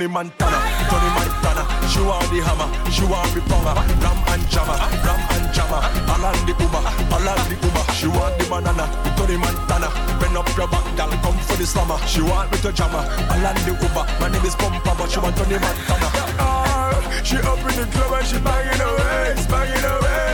Tony 0.05 0.13
Montana, 0.13 0.61
Tony 0.85 1.09
Montana. 1.17 1.89
She 1.89 1.99
want 1.99 2.29
the 2.29 2.37
hammer, 2.37 2.69
she 2.91 3.01
want 3.05 3.33
the 3.33 3.41
ponger. 3.49 3.73
Ram 4.05 4.21
and 4.29 4.45
jammer, 4.53 4.77
ram 5.01 5.17
and 5.33 5.49
jammer. 5.49 5.81
Alan 6.05 6.37
the 6.45 6.53
Uber, 6.61 6.77
Alan 7.09 7.41
the 7.49 7.57
Uber. 7.57 7.83
She 7.93 8.05
want 8.05 8.37
the 8.37 8.45
banana, 8.45 8.85
Tony 9.17 9.35
Montana. 9.35 9.89
Bend 10.21 10.37
up 10.37 10.45
your 10.55 10.67
back, 10.67 10.85
girl, 10.95 11.09
come 11.09 11.37
for 11.39 11.57
the 11.57 11.65
summer. 11.65 11.97
She 12.05 12.21
want 12.21 12.51
me 12.51 12.57
to 12.59 12.71
jammer, 12.71 13.01
Alan 13.33 13.57
the 13.65 13.73
Uber. 13.81 14.05
My 14.21 14.29
name 14.29 14.45
is 14.45 14.53
Pumper, 14.53 14.93
but 14.93 15.09
she 15.09 15.19
want 15.19 15.35
Tony 15.37 15.57
Montana. 15.57 16.09
She 17.25 17.37
up 17.37 17.57
in 17.57 17.73
the 17.73 17.89
club 17.89 18.13
and 18.13 18.27
she 18.27 18.37
banging 18.37 18.77
waist, 18.77 19.49
banging 19.49 19.81
her 19.81 20.24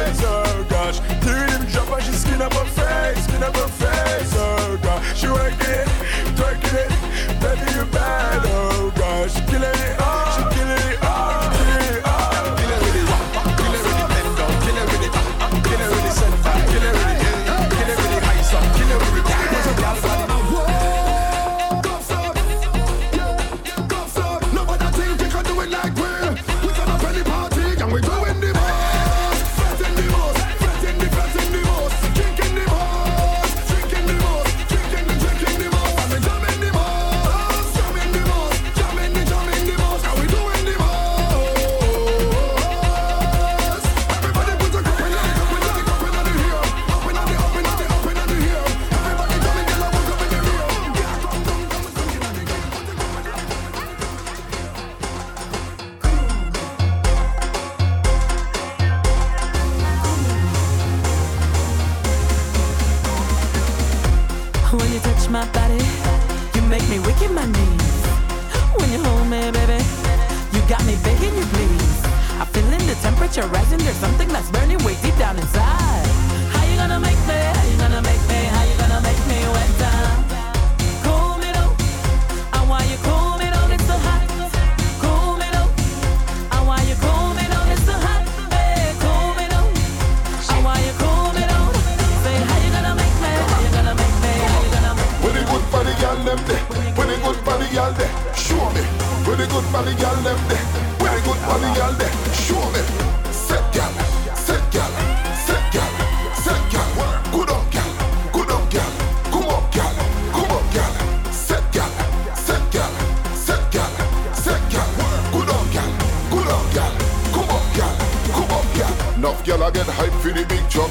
Girl 119.52 119.68
I 119.68 119.72
get 119.72 119.84
hype 119.84 120.16
for 120.24 120.32
the 120.32 120.48
big 120.48 120.64
truck. 120.72 120.88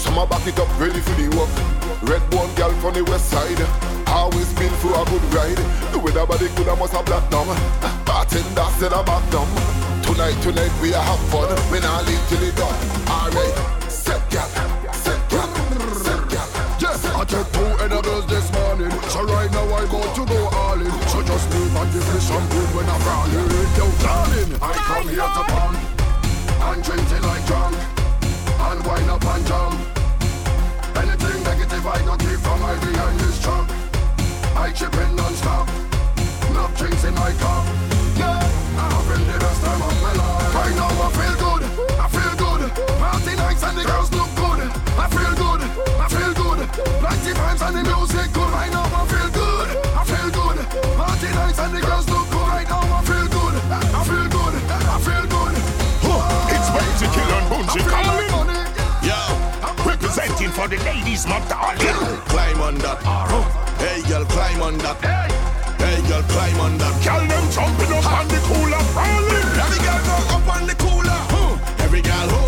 Some 0.00 0.16
a 0.16 0.24
back 0.24 0.40
it 0.48 0.56
up 0.56 0.64
ready 0.80 0.96
for 0.96 1.12
the 1.20 1.28
work. 1.36 1.52
Red 2.08 2.24
bone 2.32 2.48
girl 2.56 2.72
from 2.80 2.96
the 2.96 3.04
west 3.04 3.28
side. 3.28 3.60
Always 4.08 4.48
been 4.56 4.72
for 4.80 4.96
a 4.96 5.04
good 5.12 5.20
ride. 5.28 5.60
The 5.92 6.00
weather 6.00 6.24
body 6.24 6.48
good, 6.56 6.72
I 6.72 6.74
must 6.80 6.96
have 6.96 7.04
black 7.04 7.28
down. 7.28 7.44
Bartender 8.08 8.64
said 8.80 8.96
I'm 8.96 9.04
back 9.04 9.20
down. 9.28 9.44
Tonight, 10.08 10.40
tonight 10.40 10.72
we 10.80 10.96
a 10.96 11.00
have 11.04 11.20
fun. 11.28 11.52
We 11.68 11.84
not 11.84 12.08
leave 12.08 12.24
till 12.32 12.40
it 12.48 12.56
done. 12.56 12.72
Alright, 13.12 13.52
set 13.92 14.24
girl, 14.32 14.48
set 15.04 15.20
girl, 15.28 15.44
set 15.92 16.24
girl. 16.32 16.48
Yes, 16.80 17.04
I 17.12 17.28
took 17.28 17.44
two 17.52 17.68
edibles 17.84 18.24
this 18.24 18.48
morning. 18.56 18.88
So 19.12 19.28
right 19.28 19.52
now 19.52 19.68
I 19.68 19.84
go 19.84 20.00
to 20.00 20.22
go 20.24 20.40
all 20.56 20.80
in. 20.80 20.96
So 21.12 21.20
just 21.28 21.44
move 21.52 21.76
and 21.76 21.92
give 21.92 22.08
me 22.08 22.20
some 22.24 22.46
good 22.56 22.68
when 22.72 22.88
I'm 22.88 23.04
crawling. 23.04 23.52
Yo, 23.76 23.84
darling, 24.00 24.50
I 24.64 24.72
come 24.80 25.08
here 25.12 25.28
to 25.28 25.44
pump 25.52 25.76
and 26.72 26.80
drink 26.80 27.04
till 27.04 27.26
I 27.28 27.36
drunk 27.44 27.87
wind 28.88 29.10
up 29.10 29.24
and 29.24 29.46
jump. 29.46 29.76
Anything 30.96 31.42
negative 31.44 31.86
I 31.86 31.98
don't 32.06 32.18
keep 32.18 32.40
from 32.40 32.58
my 32.60 32.74
behind 32.80 33.20
this 33.20 33.36
truck. 33.42 33.68
I 34.56 34.72
chip 34.72 34.94
in 34.94 35.14
non-stop. 35.14 35.68
Drinks 36.78 37.02
in 37.02 37.14
my 37.14 37.32
cup. 37.42 37.64
Yeah, 38.14 38.38
I'm 38.78 39.26
the 39.26 39.38
best 39.42 39.60
time 39.64 39.82
of 39.82 39.94
my 40.00 40.12
life. 40.14 40.54
Right 40.54 40.74
now 40.78 40.90
I 41.06 41.08
feel 41.18 41.36
good. 41.42 41.62
I 41.98 42.06
feel 42.06 42.34
good. 42.38 42.60
Party 43.02 43.34
nights 43.34 43.62
and 43.66 43.76
the 43.78 43.84
girls 43.84 44.10
look 44.14 44.30
good. 44.38 44.60
I 45.02 45.06
feel 45.10 45.34
good. 45.42 45.60
I 45.98 46.06
feel 46.14 46.32
good. 46.38 46.58
Plenty 47.02 47.32
vibes 47.34 47.62
and 47.66 47.74
the 47.78 47.82
music 47.82 48.30
good. 48.30 48.50
Right 48.54 48.70
now 48.70 48.86
I 48.94 49.02
feel 49.10 49.30
good. 49.34 49.68
I 49.98 50.02
feel 50.06 50.30
good. 50.38 50.58
Party 50.94 51.28
nights 51.34 51.58
and 51.58 51.72
the 51.74 51.80
girls 51.82 52.06
look 52.14 52.30
good. 52.30 52.46
Right 52.46 52.68
now 52.68 52.84
I 52.98 53.00
feel 53.08 53.26
good. 53.26 53.54
I 53.98 54.02
feel 54.06 54.28
good. 54.36 54.54
I 54.94 54.96
feel 55.06 55.26
good. 55.34 55.54
It's 56.54 56.68
Bounty 56.70 57.06
Kill 57.10 57.30
and 57.34 57.48
calling. 57.90 58.08
Yo, 58.08 58.17
representing 58.17 58.17
for 60.58 60.66
the 60.66 60.78
ladies, 60.82 61.24
not 61.24 61.48
darling. 61.48 61.78
Climb 62.26 62.60
on 62.60 62.74
that. 62.82 62.98
Hey 63.78 64.02
girl, 64.08 64.24
climb 64.24 64.60
on 64.60 64.76
that. 64.78 64.98
Hey 65.78 66.02
girl, 66.08 66.22
climb 66.34 66.60
on 66.60 66.78
that. 66.78 66.94
Girl, 67.04 67.22
them 67.30 67.46
jumping 67.54 67.92
up 67.94 68.06
on 68.18 68.26
the 68.26 68.40
cooler, 68.42 68.82
falling. 68.90 69.48
Every 69.62 69.80
girl 69.86 70.00
go 70.08 70.16
up 70.34 70.48
on 70.56 70.66
the 70.66 70.74
cooler. 70.74 71.20
Every 71.78 72.02
girl 72.02 72.47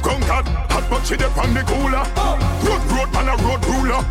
but 0.91 1.07
she 1.07 1.15
dip 1.15 1.35
on 1.37 1.53
the 1.53 1.63
cooler. 1.63 2.03
Road, 2.67 2.83
road, 2.91 3.09
a 3.15 3.33
road 3.47 3.63
ruler. 3.71 4.03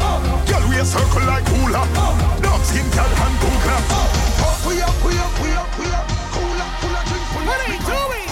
Girl, 0.49 0.65
we 0.65 0.81
a 0.81 0.85
circle 0.85 1.25
like 1.29 1.47
hula. 1.53 1.85
Dog 2.41 2.63
skin, 2.65 2.89
cat, 2.97 3.13
hand 3.21 3.37
cooler. 3.45 3.81
We 4.65 4.81
up, 4.81 4.97
we 5.05 5.13
up, 5.21 5.35
we 5.45 5.51
up, 5.61 5.69
we 5.77 5.87
up. 5.93 6.09
Cooler, 6.33 6.69
cooler, 6.81 7.03
drink, 7.05 7.25
cooler. 7.33 7.47
What 7.49 7.61
are 7.61 7.71
you 7.71 7.81
doing? 7.85 8.29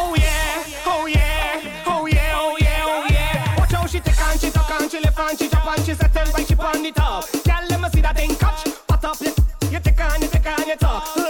Oh 0.00 0.14
yeah, 0.14 0.62
oh 0.86 1.06
yeah, 1.06 1.82
oh 1.86 2.06
yeah, 2.06 2.38
oh 2.38 2.56
yeah, 2.60 2.84
oh 2.86 3.06
yeah. 3.10 3.58
Watch 3.58 3.72
how 3.72 3.86
she 3.86 3.98
take 3.98 4.22
and 4.22 4.40
she 4.40 4.50
tuck 4.50 4.70
and 4.80 4.88
she 4.88 4.98
and 4.98 5.38
she 5.38 5.50
and 5.50 5.84
she 5.84 5.94
settle 5.94 6.32
right 6.32 6.46
she 6.46 6.54
on 6.54 6.82
the 6.84 6.92
top. 6.92 7.24
Girl, 7.32 7.64
let 7.68 7.80
me 7.80 7.88
see 7.90 8.00
that 8.00 8.16
thing 8.16 8.34
catch. 8.36 8.62
Pat 8.86 9.04
up, 9.04 9.20
you, 9.20 9.34
you 9.72 9.80
take 9.80 10.00
and 10.00 10.22
you 10.22 10.28
take 10.28 10.46
and 10.46 10.66
you 10.68 10.76
talk. 10.76 11.27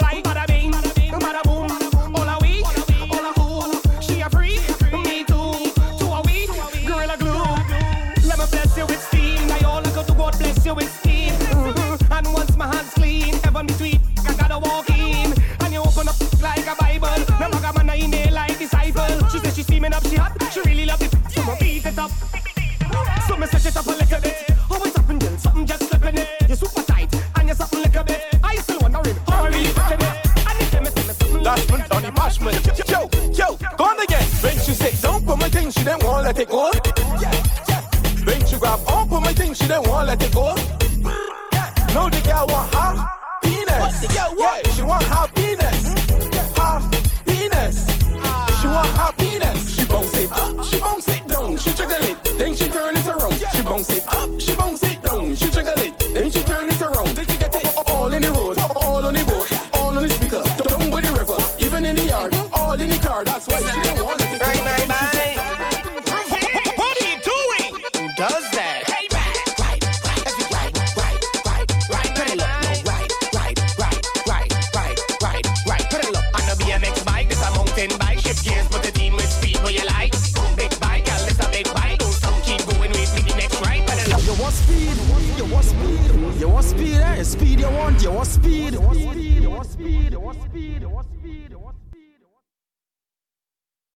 Didn't 36.39 36.55
want 36.55 36.75
let 36.75 36.87
it 36.87 36.95
go. 36.95 38.45
She 38.47 38.57
grab 38.57 38.79
on, 38.87 39.09
put 39.09 39.21
my 39.21 39.33
thing, 39.33 39.53
she 39.53 39.67
didn't 39.67 39.87
want 39.87 40.07
let 40.07 40.23
it 40.23 40.28